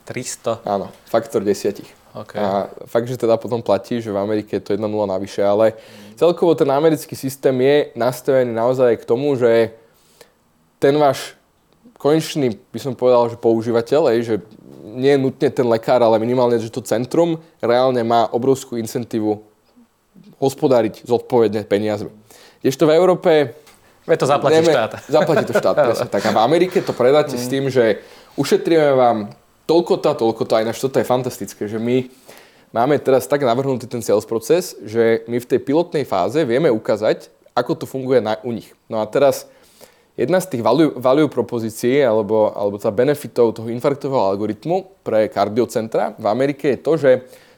[0.09, 0.65] 300?
[0.65, 1.93] Áno, faktor desiatich.
[2.13, 2.41] Okay.
[2.41, 5.77] A fakt, že teda potom platí, že v Amerike je to 1-0 navyše, ale
[6.17, 9.77] celkovo ten americký systém je nastavený naozaj k tomu, že
[10.81, 11.37] ten váš
[12.01, 14.41] konečný, by som povedal, že používateľ, že
[14.83, 19.39] nie je nutne ten lekár, ale minimálne, že to centrum reálne má obrovskú incentívu
[20.43, 22.11] hospodáriť zodpovedne peniazmi.
[22.59, 23.31] Kdežto v Európe...
[24.03, 24.91] Veď to zaplatí neme, štát.
[25.07, 26.23] Zaplatí to štát, presne tak.
[26.27, 27.41] A v Amerike to predáte mm.
[27.41, 28.03] s tým, že
[28.35, 29.17] ušetríme vám
[29.63, 32.11] toľko to, toľko to, aj naš toto je fantastické, že my
[32.75, 37.31] máme teraz tak navrhnutý ten sales proces, že my v tej pilotnej fáze vieme ukázať,
[37.55, 38.75] ako to funguje na, u nich.
[38.91, 39.47] No a teraz
[40.13, 46.13] Jedna z tých value, value propozícií alebo, alebo tá benefitov toho infarktového algoritmu pre kardiocentra
[46.21, 47.11] v Amerike je to, že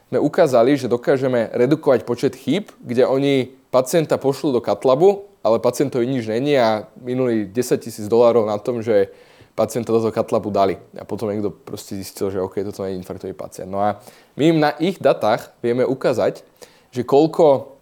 [0.08, 6.08] sme ukázali, že dokážeme redukovať počet chýb, kde oni pacienta pošlú do katlabu, ale pacientovi
[6.08, 9.12] nič není a minuli 10 tisíc dolárov na tom, že
[9.52, 10.80] pacienta do toho katlabu dali.
[10.96, 13.68] A potom niekto proste zistil, že OK, toto nie je infarktový pacient.
[13.68, 14.00] No a
[14.40, 16.48] my im na ich datách vieme ukázať,
[16.96, 17.75] že koľko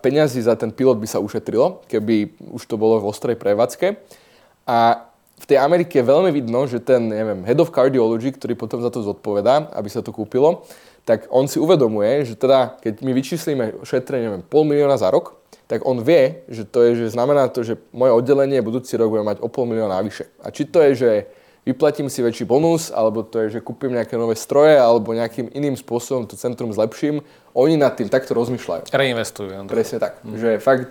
[0.00, 3.96] peňazí za ten pilot by sa ušetrilo, keby už to bolo v ostrej prevádzke.
[4.66, 5.08] A
[5.40, 8.92] v tej Amerike je veľmi vidno, že ten, neviem, head of cardiology, ktorý potom za
[8.92, 10.68] to zodpovedá, aby sa to kúpilo,
[11.08, 15.40] tak on si uvedomuje, že teda, keď my vyčíslíme šetrenie, neviem, pol milióna za rok,
[15.64, 19.24] tak on vie, že to je, že znamená to, že moje oddelenie budúci rok bude
[19.24, 20.28] mať o pol milióna navyše.
[20.44, 21.10] A či to je, že
[21.70, 25.78] vyplatím si väčší bonus, alebo to je, že kúpim nejaké nové stroje, alebo nejakým iným
[25.78, 27.22] spôsobom to centrum zlepším.
[27.54, 28.90] Oni nad tým takto rozmýšľajú.
[28.90, 29.70] Reinvestujú.
[29.70, 30.18] Presne tak.
[30.26, 30.36] Mm.
[30.36, 30.90] Že fakt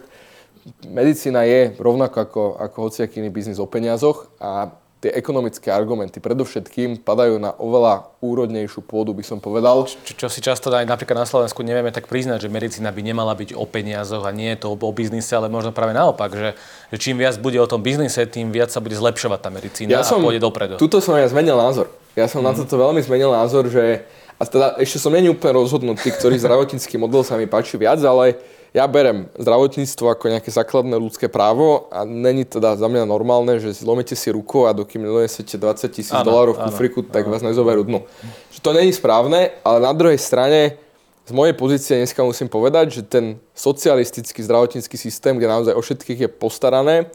[0.88, 7.08] medicína je rovnako ako, ako hociaký iný biznis o peniazoch a tie ekonomické argumenty predovšetkým
[7.08, 9.88] padajú na oveľa úrodnejšiu pôdu, by som povedal.
[9.88, 13.32] Čo, čo si často aj napríklad na Slovensku nevieme tak priznať, že medicína by nemala
[13.32, 16.50] byť o peniazoch a nie je to o biznise, ale možno práve naopak, že,
[16.91, 20.04] že čím viac bude o tom biznise, tým viac sa bude zlepšovať tá medicína ja
[20.04, 20.76] a som, pôjde dopredu.
[20.76, 21.88] Tuto som ja zmenil názor.
[22.20, 22.47] Ja som mm.
[22.47, 22.58] na mhm.
[22.68, 24.04] toto veľmi zmenil názor, že
[24.39, 28.39] a teda ešte som není úplne rozhodnutý, ktorý zdravotnícky model sa mi páči viac, ale
[28.70, 33.74] ja berem zdravotníctvo ako nejaké základné ľudské právo a není teda za mňa normálne, že
[33.74, 37.34] zlomite si ruku a dokým nedonesete 20 tisíc dolárov v kufriku, tak áno.
[37.34, 38.05] vás nezoberú dnu.
[38.53, 40.78] Že to není správne, ale na druhej strane
[41.26, 46.20] z mojej pozície dneska musím povedať, že ten socialistický zdravotnícky systém, kde naozaj o všetkých
[46.26, 47.09] je postarané,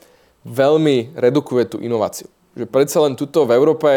[0.46, 2.30] veľmi redukuje tú inováciu.
[2.54, 3.90] Že predsa len tuto v Európe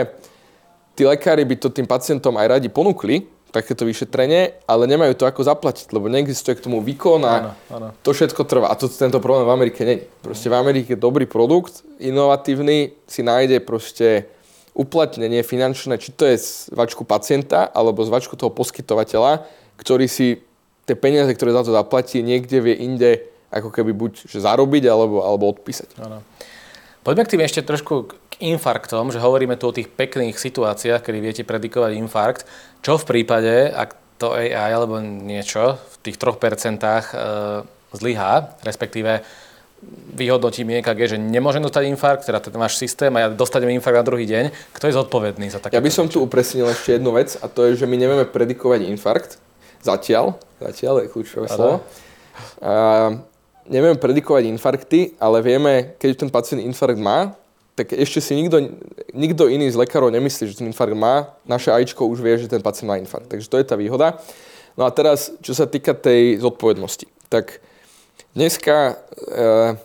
[0.98, 5.42] tí lekári by to tým pacientom aj radi ponúkli, takéto vyšetrenie, ale nemajú to ako
[5.48, 7.88] zaplatiť, lebo neexistuje k tomu výkon a áno, áno.
[8.04, 8.68] to všetko trvá.
[8.70, 10.04] A to, tento problém v Amerike není.
[10.20, 14.28] Proste v Amerike dobrý produkt, inovatívny, si nájde proste
[14.78, 19.48] uplatnenie finančné, či to je z vačku pacienta, alebo z vačku toho poskytovateľa,
[19.80, 20.44] ktorý si
[20.86, 25.24] tie peniaze, ktoré za to zaplatí, niekde vie inde ako keby buď že zarobiť, alebo,
[25.24, 25.98] alebo odpísať.
[26.04, 26.22] Áno.
[27.02, 31.44] Poďme k tým ešte trošku infarktom, že hovoríme tu o tých pekných situáciách, kedy viete
[31.44, 32.42] predikovať infarkt.
[32.86, 37.04] Čo v prípade, ak to AI alebo niečo v tých 3% e,
[37.94, 39.22] zlyhá, respektíve
[40.18, 44.06] vyhodnotím EKG, že nemôžem dostať infarkt, teda ten váš systém a ja dostanem infarkt na
[44.06, 44.74] druhý deň.
[44.74, 45.78] Kto je zodpovedný za také?
[45.78, 48.90] Ja by som tu upresnil ešte jednu vec a to je, že my nevieme predikovať
[48.90, 49.38] infarkt.
[49.86, 50.34] Zatiaľ.
[50.58, 51.86] Zatiaľ je kľúčové slovo.
[52.66, 53.14] A
[53.70, 57.38] nevieme predikovať infarkty, ale vieme, keď ten pacient infarkt má,
[57.78, 58.74] tak ešte si nikto,
[59.14, 61.38] nikto iný z lekárov nemyslí, že ten infarkt má.
[61.46, 63.30] Naše AIčko už vie, že ten pacient má infarkt.
[63.30, 64.18] Takže to je tá výhoda.
[64.74, 67.06] No a teraz, čo sa týka tej zodpovednosti.
[67.30, 67.62] Tak
[68.34, 68.94] dneska e,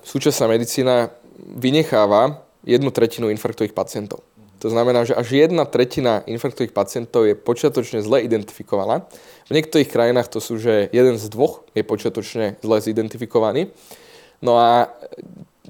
[0.09, 4.25] súčasná medicína vynecháva jednu tretinu infarktových pacientov.
[4.65, 9.05] To znamená, že až jedna tretina infarktových pacientov je počiatočne zle identifikovaná.
[9.51, 13.69] V niektorých krajinách to sú, že jeden z dvoch je počiatočne zle zidentifikovaný.
[14.41, 14.89] No a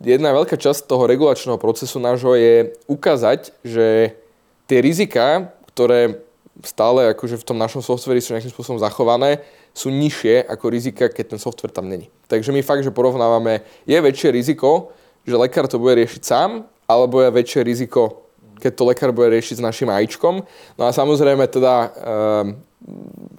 [0.01, 4.17] jedna veľká časť toho regulačného procesu nášho je ukázať, že
[4.65, 6.25] tie rizika, ktoré
[6.65, 9.41] stále akože v tom našom softveri sú nejakým spôsobom zachované,
[9.73, 12.13] sú nižšie ako rizika, keď ten software tam není.
[12.29, 14.93] Takže my fakt, že porovnávame, je väčšie riziko,
[15.25, 18.29] že lekár to bude riešiť sám, alebo je väčšie riziko,
[18.61, 20.45] keď to lekár bude riešiť s našim AIčkom.
[20.77, 22.61] No a samozrejme teda um,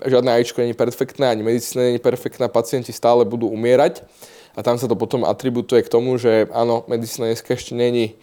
[0.01, 4.01] žiadne AIčko není perfektné, ani medicína není perfektná, pacienti stále budú umierať
[4.53, 8.13] a tam sa to potom atributuje k tomu, že áno, medicína dneska ešte není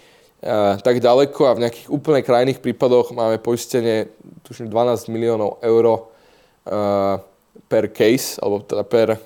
[0.43, 4.11] uh, tak ďaleko a v nejakých úplne krajných prípadoch máme poistenie
[4.47, 7.19] tuším 12 miliónov eur uh,
[7.67, 9.19] per case, alebo teda per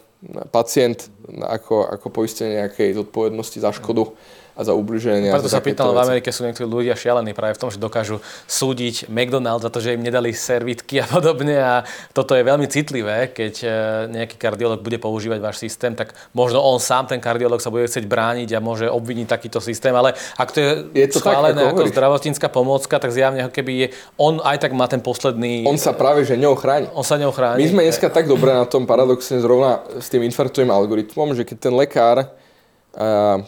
[0.48, 1.12] pacient
[1.44, 4.08] ako, ako poistenie nejakej zodpovednosti za škodu.
[4.08, 5.34] Mm a za ubliženie.
[5.34, 9.10] Preto sa pýtal, v Amerike sú niektorí ľudia šialení práve v tom, že dokážu súdiť
[9.10, 11.82] McDonald's za to, že im nedali servitky a podobne a
[12.14, 13.68] toto je veľmi citlivé, keď e,
[14.14, 18.06] nejaký kardiolog bude používať váš systém, tak možno on sám, ten kardiolog sa bude chcieť
[18.06, 20.70] brániť a môže obviniť takýto systém, ale ak to je,
[21.02, 24.70] je to schválené tak, ako, ako zdravotnícka pomôcka, tak zjavne keby je, on aj tak
[24.70, 25.66] má ten posledný...
[25.66, 26.86] On sa práve, že ňou chráni.
[26.94, 27.58] On sa ňou chráni.
[27.58, 31.56] My sme dneska tak dobre na tom paradoxne zrovna s tým infarktovým algoritmom, že keď
[31.58, 32.30] ten lekár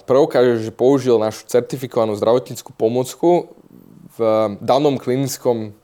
[0.05, 3.55] preukáže, že použil našu certifikovanú zdravotníckú pomôcku
[4.17, 4.19] v
[4.65, 5.77] danom klinickom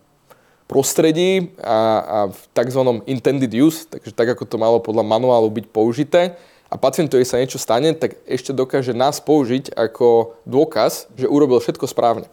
[0.66, 2.80] prostredí a, a v tzv.
[3.04, 6.34] intended use, takže tak, ako to malo podľa manuálu byť použité,
[6.72, 11.84] a pacientovi sa niečo stane, tak ešte dokáže nás použiť ako dôkaz, že urobil všetko
[11.84, 12.32] správne.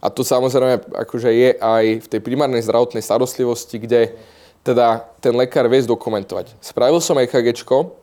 [0.00, 4.16] A to samozrejme akože je aj v tej primárnej zdravotnej starostlivosti, kde
[4.64, 6.56] teda ten lekár vie zdokumentovať.
[6.64, 8.00] Spravil som EKGčko,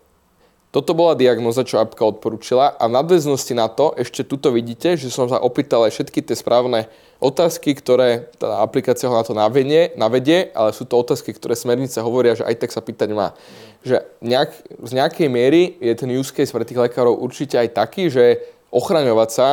[0.74, 5.30] toto bola diagnoza, čo apka odporúčila a nadväznosti na to ešte tuto vidíte, že som
[5.30, 6.90] sa opýtal aj všetky tie správne
[7.22, 12.02] otázky, ktoré tá aplikácia ho na to navedie, navedie, ale sú to otázky, ktoré smernice
[12.02, 13.38] hovoria, že aj tak sa pýtať má.
[13.86, 14.50] Že nejak,
[14.82, 18.42] z nejakej miery je ten use case pre tých lekárov určite aj taký, že
[18.74, 19.50] ochraňovať sa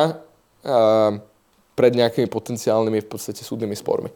[0.65, 1.21] uh,
[1.77, 4.09] pred nejakými potenciálnymi v podstate súdnymi spormi.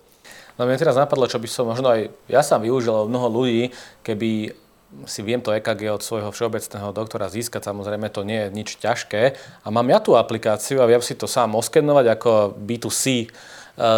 [0.58, 3.70] No mne teraz napadlo, čo by som možno aj ja sám využil mnoho ľudí,
[4.02, 4.65] keby
[5.04, 9.36] si viem to EKG od svojho všeobecného doktora získať, samozrejme to nie je nič ťažké.
[9.64, 13.28] A mám ja tú aplikáciu a viem si to sám oskenovať ako B2C e,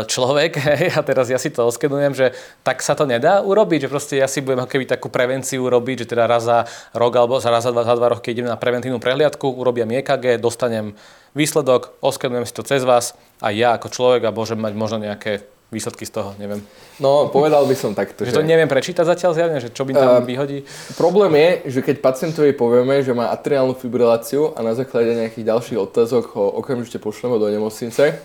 [0.09, 0.57] človek
[0.97, 2.33] a teraz ja si to oskenujem, že
[2.65, 6.09] tak sa to nedá urobiť, že proste ja si budem keby takú prevenciu robiť, že
[6.17, 6.65] teda raz za
[6.97, 10.97] rok alebo raz za dva, za dva roky idem na preventívnu prehliadku, urobím EKG, dostanem
[11.37, 15.45] výsledok, oskenujem si to cez vás a ja ako človek a môžem mať možno nejaké
[15.67, 16.63] výsledky z toho, neviem.
[17.03, 18.23] No, povedal by som takto.
[18.23, 20.63] Že, že to neviem prečítať zatiaľ zjavne, že čo by tam uh, vyhodí?
[20.95, 25.79] Problém je, že keď pacientovi povieme, že má atriálnu fibriláciu a na základe nejakých ďalších
[25.83, 28.15] otázok ho okamžite pošleme do nemocnice,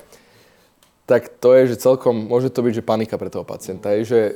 [1.02, 3.90] tak to je, že celkom môže to byť, že panika pre toho pacienta.
[3.90, 4.32] Je, že e,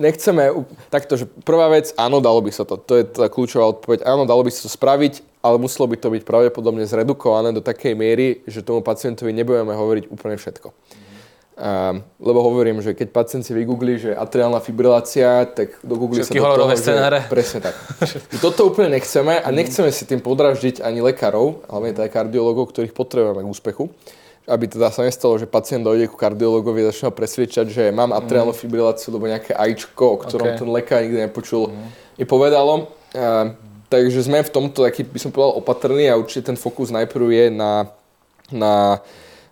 [0.00, 2.80] nechceme, takto, že prvá vec, áno, dalo by sa to.
[2.80, 4.08] To je tá kľúčová odpoveď.
[4.08, 7.92] Áno, dalo by sa to spraviť, ale muselo by to byť pravdepodobne zredukované do takej
[7.92, 10.72] miery, že tomu pacientovi nebudeme hovoriť úplne všetko.
[11.60, 16.40] Um, lebo hovorím, že keď pacient si vygooglí, že atriálna fibrilácia, tak dogooglí sa do
[16.40, 17.28] toho, scenáre.
[17.28, 17.76] Že, presne tak.
[18.40, 23.44] Toto úplne nechceme a nechceme si tým podraždiť ani lekárov, hlavne teda kardiologov, ktorých potrebujeme
[23.44, 23.92] k úspechu.
[24.48, 28.56] Aby teda sa nestalo, že pacient dojde ku kardiologovi a začne presvedčať, že mám atriálnu
[28.56, 28.60] mhm.
[28.64, 30.58] fibriláciu, lebo nejaké ajčko, o ktorom okay.
[30.64, 31.88] ten lekár nikdy nepočul, mm.
[32.16, 32.88] mi povedalo.
[33.12, 33.52] Uh,
[33.92, 37.46] takže sme v tomto taký, by som povedal, opatrný a určite ten fokus najprv je
[37.52, 37.92] na,
[38.48, 39.04] na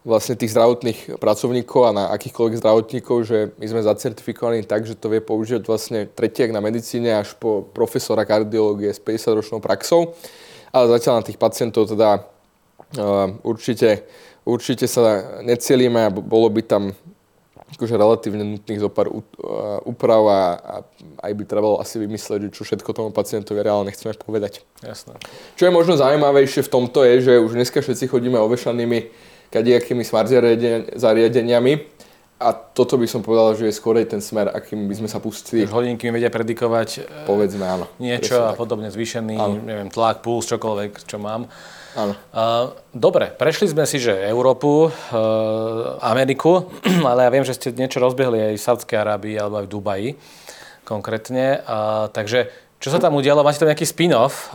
[0.09, 5.13] vlastne tých zdravotných pracovníkov a na akýchkoľvek zdravotníkov, že my sme zacertifikovaní tak, že to
[5.13, 10.17] vie používať vlastne tretiak na medicíne až po profesora kardiológie s 50-ročnou praxou.
[10.73, 14.09] Ale zatiaľ na tých pacientov teda uh, určite,
[14.49, 16.97] určite sa necielíme a bolo by tam
[17.69, 19.13] akože relatívne nutných zo pár
[19.85, 20.75] úprav a, a
[21.21, 24.65] aj by trebalo asi vymysleť, že čo všetko tomu pacientovi reálne chceme povedať.
[24.81, 25.21] Jasné.
[25.61, 30.29] Čo je možno zaujímavejšie v tomto je, že už dneska všetci chodíme ovešanými kadejakými smart
[30.97, 31.99] zariadeniami
[32.39, 35.67] a toto by som povedal, že je skorej ten smer, akým by sme sa pustili.
[35.67, 37.91] Hodinky mi vedia predikovať e, Povedzme, áno.
[37.99, 39.59] niečo a podobne zvýšený, áno.
[39.59, 41.51] neviem, tlak, puls, čokoľvek, čo mám.
[41.99, 42.15] Áno.
[42.95, 44.91] dobre, prešli sme si, že Európu, e,
[45.99, 46.71] Ameriku,
[47.11, 50.11] ale ja viem, že ste niečo rozbehli aj v Sádskej Arábii alebo aj v Dubaji
[50.87, 51.61] konkrétne.
[52.17, 52.49] takže
[52.81, 53.45] čo sa tam udialo?
[53.45, 54.49] Máte tam nejaký spin-off?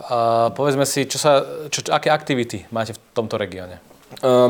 [0.57, 3.77] povedzme si, čo sa, čo, aké aktivity máte v tomto regióne?
[4.25, 4.49] Uh,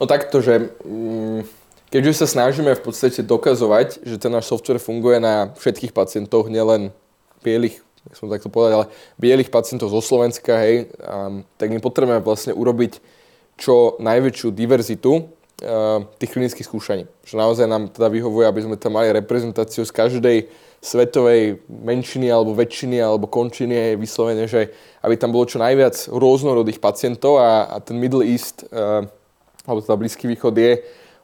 [0.00, 0.72] no takto, že...
[0.82, 1.44] Um,
[1.90, 6.94] keďže sa snažíme v podstate dokazovať, že ten náš software funguje na všetkých pacientoch, nielen
[7.42, 8.86] bielých, jak som takto povedať, ale
[9.18, 13.02] bielých pacientov zo Slovenska, hej, um, tak my potrebujeme vlastne urobiť
[13.60, 17.04] čo najväčšiu diverzitu uh, tých klinických skúšaní.
[17.26, 20.36] Že naozaj nám teda vyhovuje, aby sme tam mali reprezentáciu z každej
[20.80, 24.72] svetovej menšiny alebo väčšiny alebo končiny je vyslovene, že
[25.04, 29.04] aby tam bolo čo najviac rôznorodých pacientov a, a ten Middle East, uh,
[29.66, 30.72] alebo teda Blízky východ je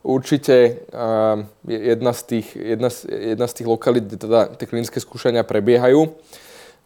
[0.06, 5.42] určite uh, jedna, z tých, jedna, jedna z tých lokalít, kde teda tie klinické skúšania
[5.42, 6.14] prebiehajú.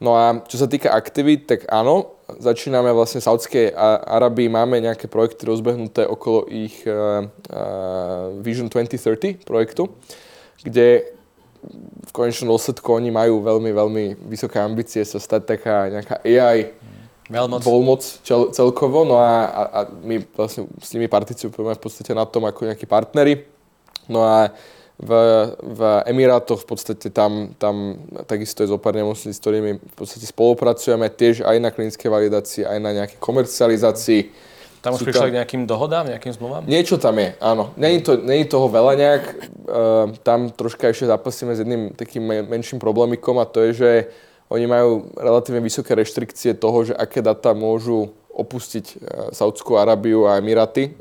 [0.01, 3.77] No a čo sa týka aktivít, tak áno, začíname vlastne v Saudskej
[4.09, 9.93] Arabii, máme nejaké projekty rozbehnuté okolo ich uh, uh, Vision 2030 projektu,
[10.65, 11.05] kde
[12.09, 16.73] v konečnom dôsledku oni majú veľmi, veľmi vysoké ambície sa stať taká nejaká AI
[17.31, 17.63] Veľmoc.
[17.63, 22.27] Veľmoc čel, celkovo, no a, a, a my vlastne s nimi participujeme v podstate na
[22.27, 23.47] tom ako nejakí partneri.
[24.11, 24.51] No a
[25.01, 25.11] v,
[25.63, 27.97] v Emirátoch v podstate tam, tam
[28.29, 32.67] takisto je zo pár nemocníc, s ktorými v podstate spolupracujeme tiež aj na klinické validácii,
[32.67, 34.51] aj na nejaké komercializácii.
[34.81, 36.65] Tam už prišli k nejakým dohodám, nejakým zmluvám?
[36.65, 37.73] Niečo tam je, áno.
[37.77, 39.25] Není, to, není toho veľa nejak.
[39.71, 43.91] Uh, tam troška ešte zapasíme s jedným takým menším problémikom a to je, že
[44.51, 48.95] oni majú relatívne vysoké reštrikcie toho, že aké data môžu opustiť e,
[49.31, 50.91] Saudskú Arábiu a Emiráty.
[50.91, 50.93] E,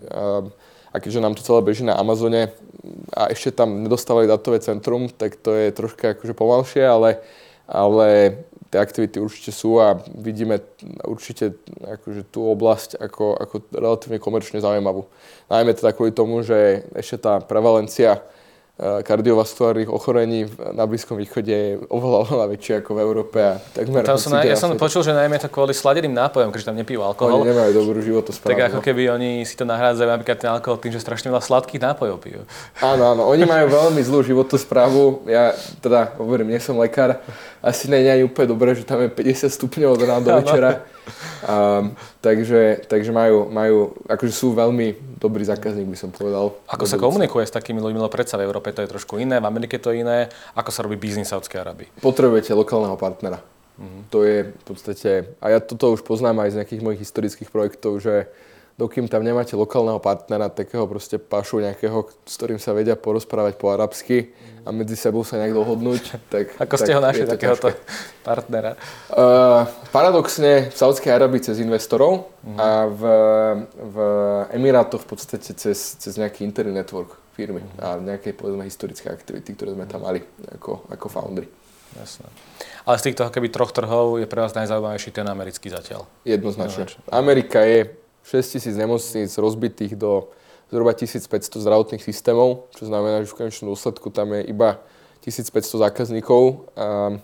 [0.90, 2.54] a keďže nám to celé beží na Amazone
[3.14, 7.22] a ešte tam nedostávali datové centrum, tak to je troška akože pomalšie, ale,
[7.70, 8.42] ale
[8.74, 10.62] tie aktivity určite sú a vidíme
[11.06, 15.06] určite akože tú oblasť ako, ako relatívne komerčne zaujímavú.
[15.50, 18.22] Najmä teda kvôli tomu, že ešte tá prevalencia
[18.80, 23.38] kardiovaskulárnych ochorení na Blízkom východe je oveľa, oveľa väčšie ako v Európe.
[23.44, 26.80] A takmer tam som, ja som počul, že najmä to kvôli sladeným nápojom, keďže tam
[26.80, 27.44] nepijú alkohol.
[27.44, 28.56] Oni nemajú dobrú životosprávu.
[28.56, 31.84] Tak ako keby oni si to nahrádzajú napríklad ten alkohol tým, že strašne veľa sladkých
[31.84, 32.42] nápojov pijú.
[32.80, 35.28] Áno, áno, oni majú veľmi zlú životosprávu.
[35.28, 35.52] Ja
[35.84, 37.20] teda hovorím, nie som lekár,
[37.60, 40.88] asi nie je úplne dobré, že tam je 50 stupňov od rána do večera.
[41.44, 46.56] Um, takže, takže majú, majú, akože sú veľmi dobrý zákazník, by som povedal.
[46.70, 49.50] Ako sa komunikuje s takými ľuďmi, lebo predsa v Európe to je trošku iné, v
[49.50, 50.30] Amerike to je iné.
[50.54, 51.90] Ako sa robí biznis v Saudskej Arabii?
[52.00, 53.42] Potrebujete lokálneho partnera.
[53.80, 54.02] Mm-hmm.
[54.12, 58.04] To je v podstate, a ja toto už poznám aj z nejakých mojich historických projektov,
[58.04, 58.28] že
[58.80, 63.76] dokým tam nemáte lokálneho partnera, takého proste pašu nejakého, s ktorým sa vedia porozprávať po
[63.76, 64.32] arabsky
[64.64, 66.56] a medzi sebou sa nejak dohodnúť, tak...
[66.64, 67.76] Ako ste ho našli, takéhoto
[68.24, 68.80] partnera?
[69.12, 72.56] Uh, paradoxne v Saudskej Arabii cez investorov uh-huh.
[72.56, 73.04] a v,
[73.76, 73.96] v
[74.56, 77.84] Emirátoch v podstate cez, cez nejaký internet network firmy uh-huh.
[77.84, 80.24] a nejaké povedzme historické aktivity, ktoré sme tam mali
[80.56, 81.52] ako, ako foundry.
[82.00, 82.32] Jasné.
[82.86, 86.06] Ale z týchto keby troch trhov je pre vás najzaujímavejší ten americký zatiaľ.
[86.22, 86.86] Jednoznačne.
[87.10, 87.90] Amerika je
[88.30, 90.30] 6 tisíc nemocníc rozbitých do
[90.70, 94.78] zhruba 1500 zdravotných systémov, čo znamená, že v konečnom dôsledku tam je iba
[95.26, 97.18] 1500 zákazníkov a,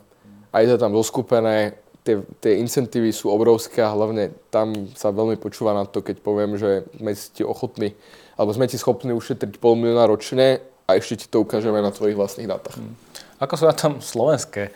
[0.50, 1.78] a to tam zoskupené.
[2.06, 6.54] Tie, tie incentívy sú obrovské a hlavne tam sa veľmi počúva na to, keď poviem,
[6.54, 7.98] že sme ti ochotní
[8.38, 12.14] alebo sme ti schopní ušetriť pol milióna ročne a ešte ti to ukážeme na tvojich
[12.14, 12.78] vlastných dátach.
[12.78, 12.94] Hmm.
[13.42, 14.70] Ako sú na tom slovenské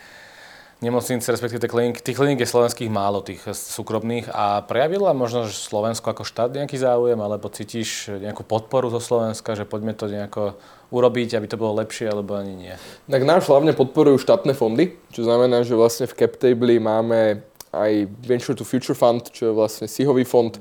[0.79, 6.15] nemocnice, respektíve klinik, tých klinik je slovenských málo, tých súkromných a prejavila možno že Slovensko
[6.15, 10.55] ako štát nejaký záujem, alebo cítiš nejakú podporu zo Slovenska, že poďme to nejako
[10.89, 12.75] urobiť, aby to bolo lepšie, alebo ani nie?
[13.11, 17.43] Tak náš hlavne podporujú štátne fondy, čo znamená, že vlastne v CapTable máme
[17.75, 17.91] aj
[18.23, 20.55] Venture to Future Fund, čo je vlastne SIHový fond,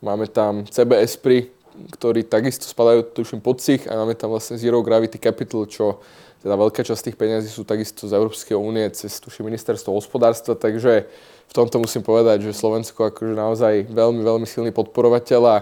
[0.00, 1.50] máme tam CBS pri,
[1.98, 6.00] ktorí takisto spadajú, tuším, pod SIH a máme tam vlastne Zero Gravity Capital, čo
[6.42, 11.08] teda veľká časť tých peniazí sú takisto z Európskej únie cez tuši ministerstvo hospodárstva, takže
[11.46, 15.56] v tomto musím povedať, že Slovensko akože naozaj veľmi, veľmi silný podporovateľ a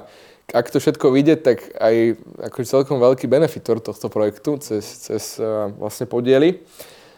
[0.53, 2.20] ak to všetko vyjde, tak aj
[2.53, 6.61] akože celkom veľký benefitor tohto projektu cez, cez uh, vlastne podiely.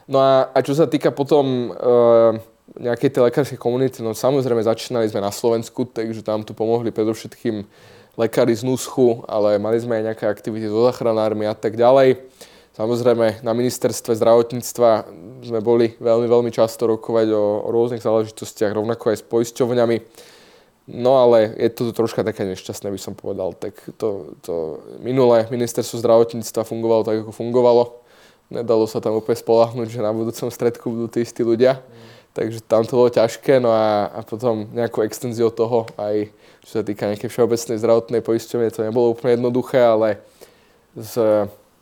[0.07, 2.39] No a, a čo sa týka potom uh,
[2.79, 7.67] nejakej tej lekárskej komunity, no samozrejme začínali sme na Slovensku, takže tam tu pomohli predovšetkým
[8.15, 12.23] lekári z NUSCHu, ale mali sme aj nejaké aktivity so zachránármi a tak ďalej.
[12.77, 15.09] Samozrejme, na ministerstve zdravotníctva
[15.41, 19.97] sme boli veľmi, veľmi často rokovať o, o rôznych záležitostiach, rovnako aj s poisťovňami.
[20.93, 23.57] No ale je to troška také nešťastné, by som povedal.
[23.57, 27.97] Tak to, to minulé ministerstvo zdravotníctva fungovalo tak, ako fungovalo.
[28.53, 31.81] Nedalo sa tam úplne spolahnuť, že na budúcom stredku budú tí istí ľudia.
[31.81, 32.07] Mm.
[32.37, 36.29] Takže tam to bolo ťažké, no a, a potom nejakú extenziu toho aj
[36.66, 40.18] čo sa týka nejakej všeobecnej zdravotnej poisťovne, to nebolo úplne jednoduché, ale
[40.99, 41.14] s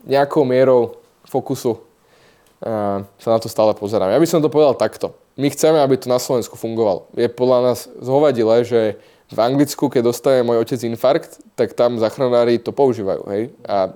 [0.05, 4.13] nejakou mierou fokusu uh, sa na to stále pozerám.
[4.13, 5.17] Ja by som to povedal takto.
[5.35, 7.11] My chceme, aby to na Slovensku fungovalo.
[7.19, 8.81] Je podľa nás zhovadilé, že
[9.35, 13.27] v Anglicku, keď dostane môj otec infarkt, tak tam zachranári to používajú.
[13.35, 13.43] Hej?
[13.67, 13.91] A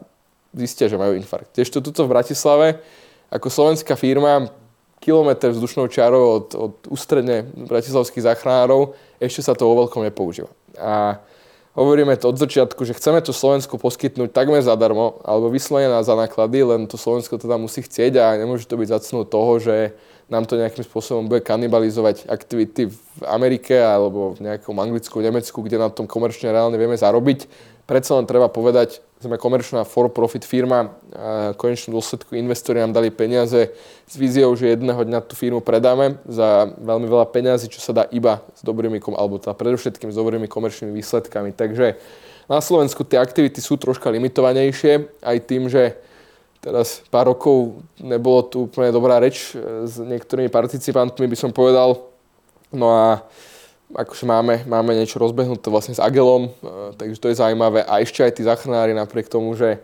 [0.56, 1.54] zistia, že majú infarkt.
[1.54, 2.82] Tiež to tuto v Bratislave,
[3.30, 4.50] ako slovenská firma,
[4.98, 10.50] kilometr vzdušnou čarou od, od ústredne bratislavských záchranárov, ešte sa to vo veľkom nepoužíva.
[10.74, 11.22] A
[11.74, 16.64] hovoríme to od začiatku, že chceme to Slovensku poskytnúť takmer zadarmo, alebo vyslovene za náklady,
[16.64, 19.96] len to Slovensko teda musí chcieť a nemôže to byť za cenu toho, že
[20.28, 25.80] nám to nejakým spôsobom bude kanibalizovať aktivity v Amerike alebo v nejakom Anglicku, Nemecku, kde
[25.80, 27.48] na tom komerčne reálne vieme zarobiť.
[27.88, 33.10] Predsa len treba povedať, sme komerčná for-profit firma a v konečnom dôsledku investori nám dali
[33.10, 33.74] peniaze
[34.06, 38.04] s víziou, že jedného dňa tú firmu predáme za veľmi veľa peniazy, čo sa dá
[38.14, 41.50] iba s dobrými, alebo teda predovšetkým s dobrými komerčnými výsledkami.
[41.50, 41.98] Takže
[42.46, 45.98] na Slovensku tie aktivity sú troška limitovanejšie aj tým, že
[46.62, 52.06] teraz pár rokov nebolo tu úplne dobrá reč s niektorými participantmi, by som povedal.
[52.70, 53.26] No a
[53.94, 57.84] akože máme, máme niečo rozbehnuté vlastne s Agelom, uh, takže to je zaujímavé.
[57.84, 59.80] A ešte aj tí záchranári napriek tomu, že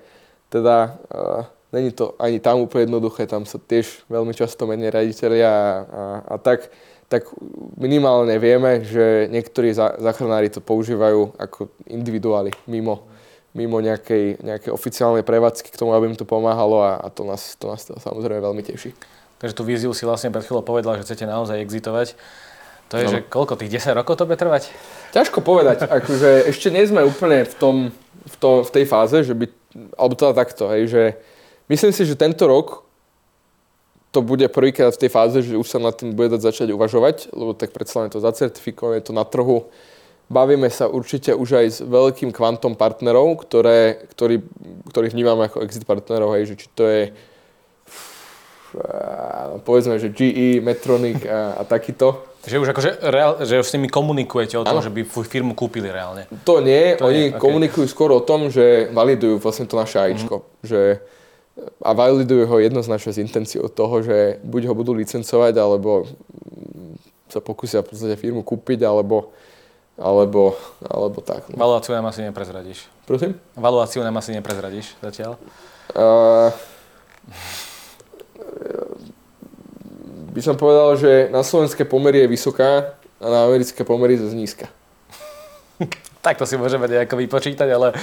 [0.52, 5.50] teda uh, není to ani tam úplne jednoduché, tam sa tiež veľmi často menia raditeľia
[5.50, 6.70] a, a, a tak,
[7.10, 7.26] tak
[7.74, 13.02] minimálne vieme, že niektorí záchranári to používajú ako individuáli mimo,
[13.50, 17.58] mimo nejakej, nejakej oficiálnej prevádzky k tomu, aby im to pomáhalo a, a to, nás,
[17.58, 18.94] to nás to samozrejme veľmi teší.
[19.42, 22.14] Takže tú víziu si vlastne pred chvíľou povedal, že chcete naozaj exitovať.
[22.94, 23.14] To je, no.
[23.18, 24.70] že koľko, tých 10 rokov to bude trvať?
[25.10, 27.76] Ťažko povedať, akože ešte nie sme úplne v, tom,
[28.22, 29.50] v, to, v tej fáze, že by,
[29.98, 31.02] alebo teda takto, hej, že
[31.66, 32.86] myslím si, že tento rok
[34.14, 37.34] to bude prvýkrát v tej fáze, že už sa na tým bude dať začať uvažovať,
[37.34, 39.66] lebo tak predsa to zacertifikované, to na trhu.
[40.30, 44.46] Bavíme sa určite už aj s veľkým kvantom partnerov, ktoré, ktorý,
[44.86, 47.02] ktorých vnímame ako exit partnerov, hej, že či to je
[49.62, 53.88] povedzme, že GE, Metronic a, a takýto že už akože reál, že už s nimi
[53.88, 54.84] komunikujete o tom, ano.
[54.84, 56.28] že by firmu kúpili reálne.
[56.44, 57.40] To nie, to oni nie, okay.
[57.40, 60.44] komunikujú skôr o tom, že validujú vlastne to naše AIčko.
[60.44, 60.64] Mm-hmm.
[60.64, 60.80] Že,
[61.80, 66.04] a validujú ho jednoznačne s intenciou toho, že buď ho budú licencovať, alebo
[67.32, 69.32] sa pokúsia v podstate firmu kúpiť, alebo,
[69.96, 71.48] alebo, alebo tak.
[71.48, 71.58] No.
[71.58, 72.86] Valuáciu nám asi neprezradíš.
[73.08, 73.40] Prosím?
[73.56, 75.40] Valuáciu nám asi neprezradíš zatiaľ.
[75.96, 76.52] Uh,
[80.34, 84.66] by som povedal, že na slovenské pomery je vysoká a na americké pomery zase nízka.
[86.24, 87.94] tak to si môžeme nejako vypočítať, ale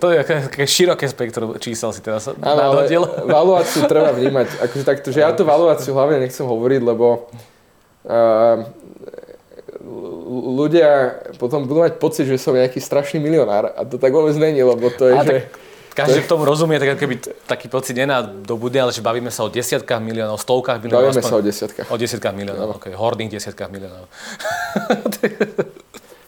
[0.00, 2.88] to je také široké spektrum čísel si teraz Áno, ale
[3.28, 4.64] valuáciu treba vnímať.
[4.64, 7.28] Akože takto, že ja tú valuáciu hlavne nechcem hovoriť, lebo
[8.08, 8.64] uh,
[10.56, 14.64] ľudia potom budú mať pocit, že som nejaký strašný milionár a to tak vôbec není,
[14.64, 15.36] lebo to je, a, že...
[15.44, 17.94] Tak každý v tom rozumie, tak keby taký pocit
[18.42, 21.14] bude, ale že bavíme sa o desiatkách miliónov, stovkách miliónov.
[21.14, 21.86] Bavíme aspoň, sa o desiatkách.
[21.88, 22.76] O desiatkách miliónov, no.
[22.76, 22.90] ok.
[22.98, 24.10] Hoarding desiatkách miliónov.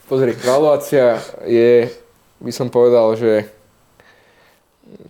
[0.08, 1.90] Pozri, valuácia je,
[2.38, 3.50] by som povedal, že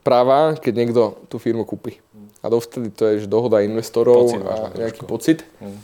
[0.01, 2.01] práva, keď niekto tú firmu kúpi.
[2.41, 5.11] A dovtedy to je že dohoda investorov pocit, a nejaký trošku.
[5.11, 5.39] pocit.
[5.61, 5.77] Hmm.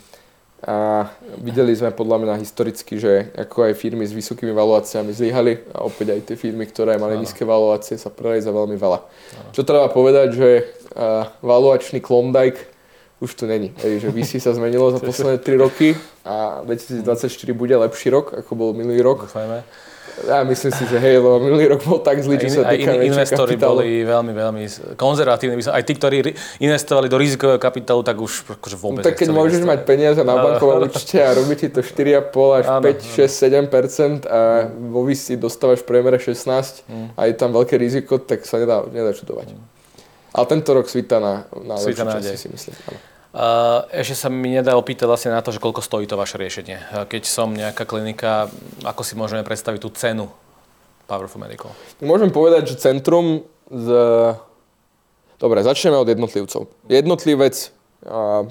[0.62, 1.10] A
[1.42, 6.14] videli sme podľa mňa historicky, že ako aj firmy s vysokými valuáciami zlyhali a opäť
[6.14, 7.26] aj tie firmy, ktoré mali ano.
[7.26, 8.98] nízke valuácie sa predali za veľmi veľa.
[9.02, 9.50] Ano.
[9.50, 10.48] Čo treba povedať, že
[10.94, 12.70] uh, valuačný Klondike
[13.18, 13.74] už tu není.
[13.82, 17.26] Ej, že VC sa zmenilo za posledné 3 roky a 2024
[17.58, 19.26] bude lepší rok, ako bol minulý rok.
[19.26, 19.66] Dúfajme.
[20.28, 23.08] Ja myslím si, že hej, lebo minulý rok bol tak zlý, čo sa týka in,
[23.08, 23.80] investori kapitálu.
[23.80, 24.62] boli veľmi, veľmi
[25.00, 25.56] konzervatívni.
[25.64, 29.64] Aj tí, ktorí investovali do rizikového kapitálu, tak už akože vôbec no, Tak keď môžeš
[29.64, 29.72] investovať.
[29.72, 34.28] mať peniaze na bankovom účte a robí ti to 4,5 až áno, 5, 6, 7%
[34.28, 37.08] a vo VC dostávaš v priemere 16 mm.
[37.16, 39.56] a je tam veľké riziko, tak sa nedá, nedá čudovať.
[39.56, 39.64] Mm.
[40.32, 42.76] Ale tento rok svita na, na lepšie časy, si myslím.
[42.88, 43.11] Áno.
[43.89, 47.09] Ešte sa mi nedá opýtať vlastne na to, že koľko stojí to vaše riešenie.
[47.09, 48.53] Keď som nejaká klinika,
[48.85, 50.28] ako si môžeme predstaviť tú cenu
[51.09, 51.72] Powerful Medical?
[52.05, 53.89] Môžem povedať, že centrum z...
[55.41, 56.68] Dobre, začneme od jednotlivcov.
[56.93, 57.72] Jednotlivec,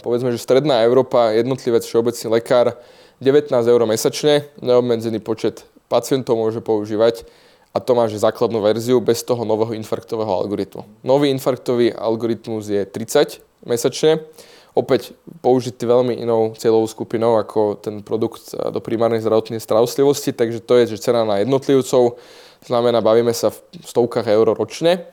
[0.02, 2.82] povedzme, že Stredná Európa, jednotlivec, všeobecný lekár,
[3.22, 7.30] 19 eur mesačne, neobmedzený počet pacientov môže používať
[7.72, 11.06] a to máš základnú verziu bez toho nového infarktového algoritmu.
[11.06, 14.26] Nový infarktový algoritmus je 30 mesačne,
[14.72, 15.12] opäť
[15.44, 20.96] použitý veľmi inou cieľovou skupinou ako ten produkt do primárnej zdravotnej starostlivosti, takže to je
[20.96, 22.16] že cena na jednotlivcov,
[22.64, 25.04] znamená, bavíme sa v stovkách eur ročne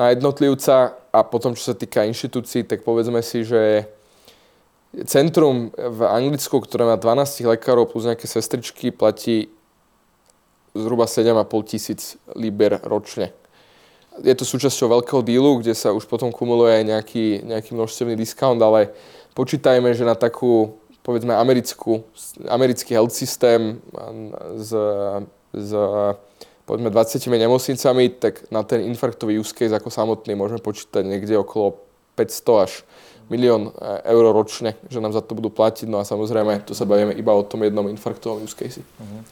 [0.00, 0.96] na jednotlivca.
[1.12, 3.88] A potom, čo sa týka inštitúcií, tak povedzme si, že
[5.08, 9.48] centrum v Anglicku, ktoré má 12 lekárov plus nejaké sestričky, platí
[10.76, 13.32] zhruba 7,5 tisíc liber ročne
[14.22, 18.60] je to súčasťou veľkého dílu, kde sa už potom kumuluje aj nejaký, nejaký množstevný discount,
[18.62, 18.92] ale
[19.36, 22.04] počítajme, že na takú, povedzme, americkú,
[22.48, 23.80] americký health systém
[24.56, 24.70] s,
[25.52, 25.70] s
[26.66, 31.78] povedzme 20 nemocnicami, tak na ten infarktový use case ako samotný môžeme počítať niekde okolo
[32.18, 32.72] 500 až
[33.30, 35.86] milión e, eur ročne, že nám za to budú platiť.
[35.86, 38.82] No a samozrejme, tu sa bavíme iba o tom jednom infarktovom use case.
[38.82, 39.22] Uh-huh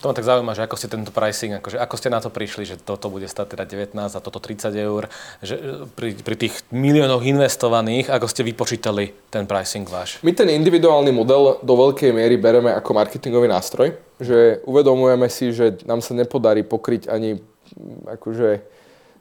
[0.00, 2.62] to ma tak zaujíma, že ako ste tento pricing, akože ako ste na to prišli,
[2.68, 5.08] že toto bude stať teda 19 a toto 30 eur,
[5.40, 10.20] že e, pri, pri tých miliónoch investovaných, ako ste vypočítali ten pricing váš?
[10.20, 15.80] My ten individuálny model do veľkej miery bereme ako marketingový nástroj, že uvedomujeme si, že
[15.88, 17.40] nám sa nepodarí pokryť ani
[18.06, 18.75] akože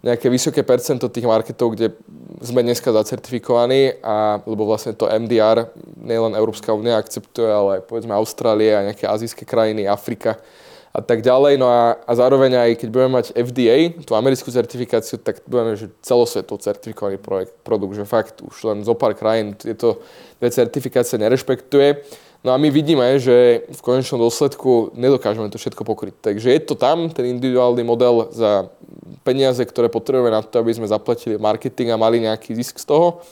[0.06, 1.98] nejaké vysoké percento tých marketov, kde
[2.46, 8.14] sme dneska zacertifikovaní, a, lebo vlastne to MDR nielen Európska únia akceptuje, ale aj povedzme
[8.14, 10.38] Austrália a nejaké azijské krajiny, Afrika
[10.96, 11.58] a tak ďalej.
[11.58, 15.90] No a, a zároveň aj keď budeme mať FDA, tú americkú certifikáciu, tak budeme, že
[16.06, 20.06] celosvetov certifikovaný projekt, produkt, že fakt už len zo pár krajín tieto
[20.38, 22.06] dve certifikácie nerešpektuje.
[22.46, 26.14] No a my vidíme, že v konečnom dôsledku nedokážeme to všetko pokryť.
[26.22, 28.70] Takže je to tam, ten individuálny model za
[29.26, 33.26] peniaze, ktoré potrebujeme na to, aby sme zaplatili marketing a mali nejaký zisk z toho.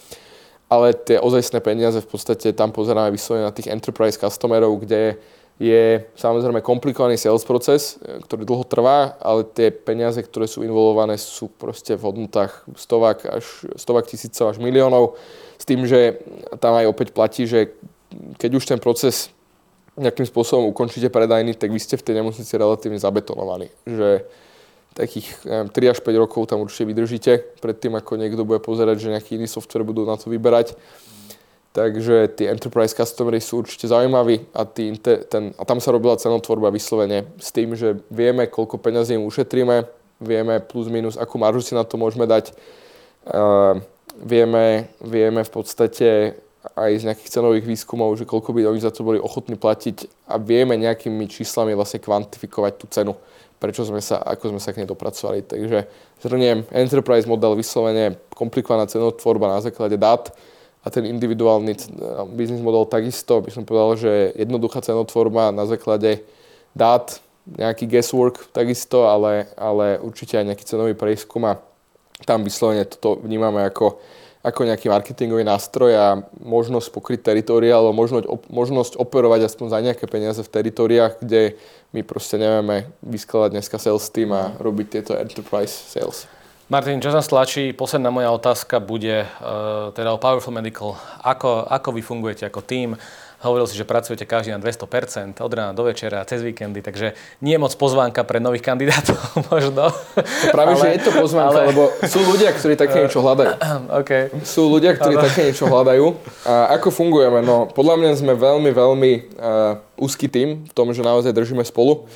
[0.66, 5.22] Ale tie ozajstné peniaze v podstate tam pozeráme vyslovene na tých enterprise customerov, kde
[5.62, 11.54] je samozrejme komplikovaný sales proces, ktorý dlho trvá, ale tie peniaze, ktoré sú involované, sú
[11.54, 13.46] proste v hodnotách stovák, až,
[13.78, 15.22] stovák tisícov až miliónov.
[15.62, 16.18] S tým, že
[16.58, 17.78] tam aj opäť platí, že
[18.38, 19.30] keď už ten proces
[19.94, 23.70] nejakým spôsobom ukončíte predajný, tak vy ste v tej nemocnici relatívne zabetonovaní.
[23.86, 24.26] Že
[24.94, 29.14] takých neviem, 3 až 5 rokov tam určite vydržíte, predtým ako niekto bude pozerať, že
[29.14, 30.78] nejaký iný software budú na to vyberať.
[31.74, 36.70] Takže tie enterprise customery sú určite zaujímaví a, tí, ten, a tam sa robila cenotvorba
[36.70, 39.90] vyslovene s tým, že vieme, koľko peňazí im ušetríme,
[40.22, 42.54] vieme plus minus, akú maržu si na to môžeme dať.
[43.26, 43.82] Uh,
[44.22, 49.04] vieme, vieme v podstate aj z nejakých cenových výskumov, že koľko by oni za to
[49.04, 53.14] boli ochotní platiť a vieme nejakými číslami vlastne kvantifikovať tú cenu,
[53.60, 55.44] prečo sme sa, ako sme sa k nej dopracovali.
[55.44, 55.88] Takže
[56.24, 60.32] zhrniem, enterprise model vyslovene komplikovaná cenotvorba na základe dát
[60.84, 61.76] a ten individuálny
[62.36, 66.24] business model takisto, by som povedal, že jednoduchá cenotvorba na základe
[66.76, 71.60] dát, nejaký guesswork takisto, ale, ale určite aj nejaký cenový prieskum a
[72.24, 74.00] tam vyslovene toto vnímame ako
[74.44, 76.08] ako nejaký marketingový nástroj a
[76.44, 81.56] možnosť pokryť teritória, alebo možnosť, možnosť operovať aspoň za nejaké peniaze v teritóriách, kde
[81.96, 86.28] my proste nevieme vyskladať dneska sales team a robiť tieto enterprise sales.
[86.68, 87.72] Martin, čo nás tlačí?
[87.72, 90.96] Posledná moja otázka bude uh, teda o Powerful Medical.
[91.24, 93.00] Ako, ako vy fungujete ako tým?
[93.44, 97.12] Hovoril si, že pracujete každý na 200%, od rána do večera, cez víkendy, takže
[97.44, 99.20] nie je moc pozvánka pre nových kandidátov
[99.52, 99.92] možno.
[100.56, 101.76] Práve, ale, že je to pozvánka, ale...
[101.76, 103.52] lebo sú ľudia, ktorí také niečo hľadajú.
[104.04, 104.32] Okay.
[104.48, 105.24] Sú ľudia, ktorí ale...
[105.28, 106.06] také niečo hľadajú.
[106.48, 107.44] A ako fungujeme?
[107.44, 112.08] No, podľa mňa sme veľmi, veľmi uh, úzky tým v tom, že naozaj držíme spolu.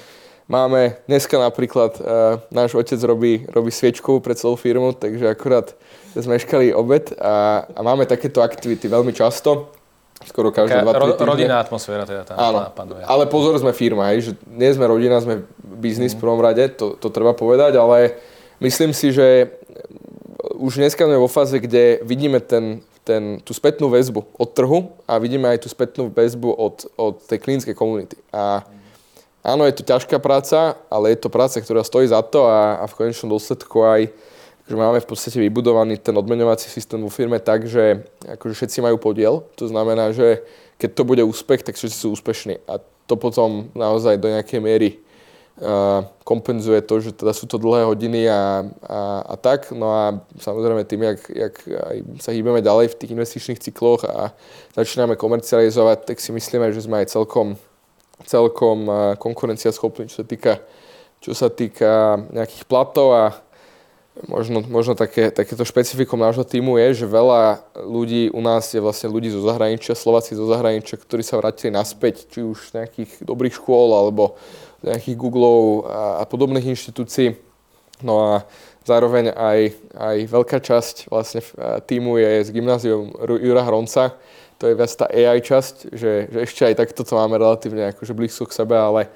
[0.48, 5.76] Máme, dneska napríklad uh, náš otec robí, robí sviečku pre celú firmu, takže akurát
[6.16, 9.77] sme meškali obed a, a máme takéto aktivity veľmi často
[10.26, 11.13] skoro každé dva, ro-.
[11.13, 13.05] Rodinná atmosféra teda tam Áno, panuje.
[13.05, 16.18] ale pozor, sme firma, hej, že nie sme rodina, sme biznis mm.
[16.18, 18.18] v prvom rade, to, to treba povedať, ale
[18.57, 19.53] myslím si, že
[20.57, 25.22] už dneska sme vo fáze, kde vidíme ten, ten, tú spätnú väzbu od trhu a
[25.22, 28.18] vidíme aj tú spätnú väzbu od, od tej klinickej komunity.
[28.34, 28.65] A
[29.45, 32.86] áno, je to ťažká práca, ale je to práca, ktorá stojí za to a, a
[32.89, 34.01] v konečnom dôsledku aj
[34.68, 38.99] že máme v podstate vybudovaný ten odmeňovací systém vo firme tak, že akože všetci majú
[38.99, 39.47] podiel.
[39.55, 40.43] To znamená, že
[40.76, 42.59] keď to bude úspech, tak všetci sú úspešní.
[42.68, 44.99] A to potom naozaj do nejakej miery
[46.22, 49.74] kompenzuje to, že teda sú to dlhé hodiny a, a, a tak.
[49.74, 51.55] No a samozrejme tým, jak, jak
[52.22, 54.38] sa hýbeme ďalej v tých investičných cykloch a
[54.78, 57.57] začíname komercializovať, tak si myslíme, že sme aj celkom,
[58.30, 58.86] celkom
[59.18, 60.53] konkurenciaschopní, čo sa týka
[61.18, 63.34] čo sa týka nejakých platov a
[64.26, 69.13] Možno, možno také, takéto špecifikom nášho týmu je, že veľa ľudí u nás je vlastne
[69.13, 73.61] ľudí zo zahraničia, Slováci zo zahraničia, ktorí sa vrátili naspäť, či už z nejakých dobrých
[73.61, 74.34] škôl alebo
[74.82, 77.38] z nejakých Googlov a, a podobných inštitúcií.
[78.01, 78.32] No a
[78.86, 79.59] zároveň aj,
[79.93, 81.45] aj veľká časť vlastne
[81.86, 84.18] týmu je z gymnázium Jura Hronca,
[84.57, 88.18] to je viac tá AI časť, že, že ešte aj takto to máme relatívne akože
[88.18, 89.13] blízko k sebe, ale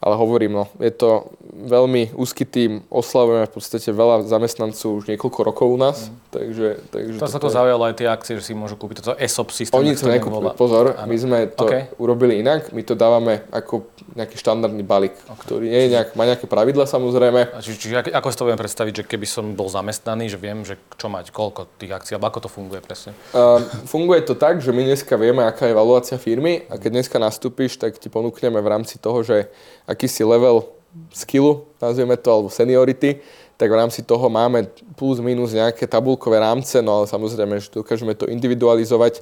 [0.00, 5.40] ale hovorím, no, je to veľmi úzky tým, oslavujeme v podstate veľa zamestnancov už niekoľko
[5.44, 6.16] rokov u nás, mm.
[6.32, 6.66] takže...
[6.88, 7.56] takže to sa to je...
[7.60, 9.76] zaujalo aj tie akcie, že si môžu kúpiť toto ESOP systém.
[9.76, 11.04] Oni to nekúpili, pozor, ano.
[11.04, 11.92] my sme to okay.
[12.00, 15.36] urobili inak, my to dávame ako nejaký štandardný balík, okay.
[15.44, 17.60] ktorý je nejak, má nejaké pravidla samozrejme.
[17.60, 20.80] Čiže, čiže ako si to viem predstaviť, že keby som bol zamestnaný, že viem, že
[20.96, 23.12] čo mať, koľko tých akcií, alebo ako to funguje presne?
[23.36, 27.20] Uh, funguje to tak, že my dneska vieme, aká je valuácia firmy a keď dneska
[27.20, 29.52] nastúpiš, tak ti ponúkneme v rámci toho, že
[29.90, 30.70] akýsi level
[31.10, 33.18] skillu, nazvieme to, alebo seniority,
[33.58, 38.14] tak v rámci toho máme plus minus nejaké tabulkové rámce, no ale samozrejme, že dokážeme
[38.16, 39.20] to individualizovať.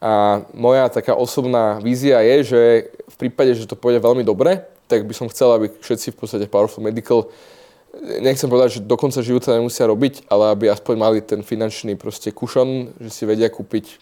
[0.00, 2.62] A moja taká osobná vízia je, že
[3.08, 6.46] v prípade, že to pôjde veľmi dobre, tak by som chcel, aby všetci v podstate
[6.48, 7.28] Powerful Medical
[8.02, 12.34] nechcem povedať, že do konca života nemusia robiť, ale aby aspoň mali ten finančný proste
[12.34, 14.00] kušon, že si vedia kúpiť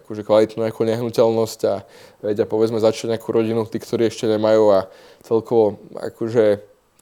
[0.00, 1.84] akože kvalitnú nejakú nehnuteľnosť a
[2.24, 4.88] vedia povedzme začať nejakú rodinu, tí, ktorí ešte nemajú a
[5.22, 6.44] celkovo akože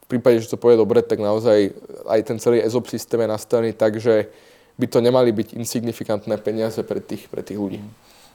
[0.03, 1.73] v prípade, že to povie dobre, tak naozaj
[2.05, 4.29] aj ten celý EZOP systém je nastavený tak, že
[4.77, 7.81] by to nemali byť insignifikantné peniaze pre tých, pre tých ľudí.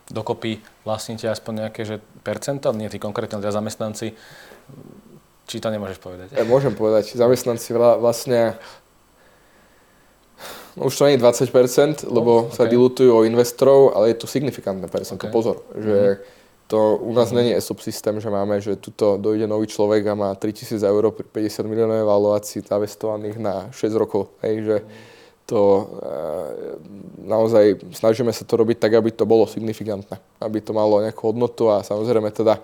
[0.08, 4.16] Dokopy vlastníte aspoň nejaké že percenta, nie tí konkrétne ľudia zamestnanci,
[5.48, 6.28] či to nemôžeš povedať?
[6.36, 7.16] Ja môžem povedať.
[7.16, 8.60] Zamestnanci vlastne
[10.78, 12.54] No už to nie je 20%, lebo okay.
[12.54, 15.26] sa dilutujú o investorov, ale je to signifikantné percento.
[15.26, 15.34] Okay.
[15.34, 16.18] Pozor, že mhm.
[16.70, 20.14] to u nás mm není ESOP systém, že máme, že tuto dojde nový človek a
[20.14, 24.30] má 3000 eur pri 50 miliónov evaluácií zavestovaných na 6 rokov.
[24.46, 24.76] Hej, že
[25.48, 25.82] to e,
[27.24, 31.72] naozaj snažíme sa to robiť tak, aby to bolo signifikantné, aby to malo nejakú hodnotu
[31.72, 32.60] a samozrejme teda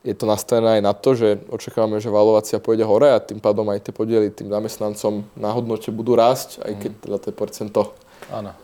[0.00, 3.68] je to nastavené aj na to, že očakávame, že valuácia pôjde hore a tým pádom
[3.68, 7.82] aj tie podiely tým zamestnancom na hodnote budú rásť, aj keď teda to percento,
[8.32, 8.56] Áno.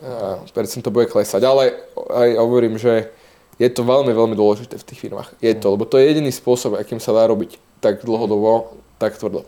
[0.49, 1.41] percento bude klesať.
[1.45, 1.77] Ale
[2.09, 3.13] aj hovorím, že
[3.61, 5.37] je to veľmi, veľmi dôležité v tých firmách.
[5.37, 9.45] Je to, lebo to je jediný spôsob, akým sa dá robiť tak dlhodobo, tak tvrdo.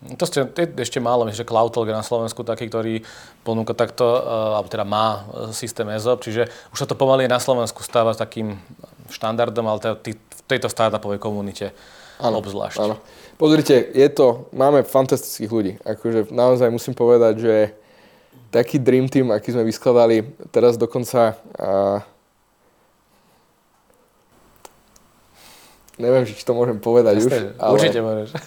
[0.00, 0.48] To ste
[0.80, 3.04] ešte málo, myslím, že Cloudtalk je na Slovensku taký, ktorý
[3.44, 7.36] ponúka takto, uh, alebo teda má e, systém EZOP, čiže už sa to pomaly na
[7.36, 8.56] Slovensku stáva takým
[9.12, 11.70] štandardom, ale teda v tejto startupovej komunite
[12.20, 12.78] ano, obzvlášť.
[12.82, 13.00] Áno.
[13.40, 15.72] Pozrite, je to, máme fantastických ľudí.
[15.80, 17.54] Akože naozaj musím povedať, že
[18.52, 22.04] taký dream team, aký sme vyskladali, teraz dokonca uh,
[26.00, 27.34] neviem, či to môžem povedať Jasne, už.
[27.60, 27.72] Ale...
[27.76, 28.30] Určite môžeš.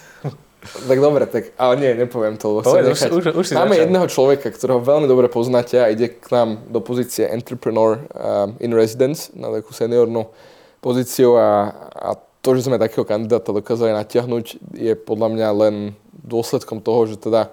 [0.64, 3.84] Tak dobre, tak, ale nie, nepoviem to, lebo Povedz, už, už, už Máme začal.
[3.84, 8.72] jedného človeka, ktorého veľmi dobre poznáte a ide k nám do pozície Entrepreneur um, in
[8.72, 10.32] Residence, na takú seniornú
[10.84, 12.10] pozíciu a, a
[12.44, 15.74] to, že sme takého kandidáta dokázali natiahnuť, je podľa mňa len
[16.12, 17.48] dôsledkom toho, že teda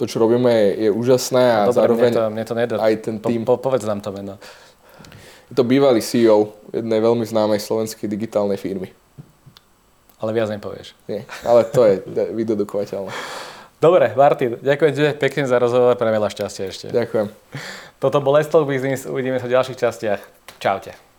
[0.00, 2.74] to, čo robíme, je, je úžasné a Dobre, zároveň mne to, mne to nedá.
[2.80, 3.44] aj ten tým...
[3.44, 4.40] Po, po, povedz nám to meno.
[5.52, 8.88] Je to bývalý CEO jednej veľmi známej slovenskej digitálnej firmy.
[10.24, 10.96] Ale viac nepovieš.
[11.04, 12.00] Nie, ale to je
[12.40, 13.12] vydedukovateľné.
[13.80, 16.86] Dobre, Martin, ďakujem ti pekne za rozhovor, pre veľa šťastia ešte.
[16.92, 17.28] Ďakujem.
[18.00, 20.20] Toto bol Let's Business, uvidíme sa v ďalších častiach.
[20.60, 21.09] Čaute.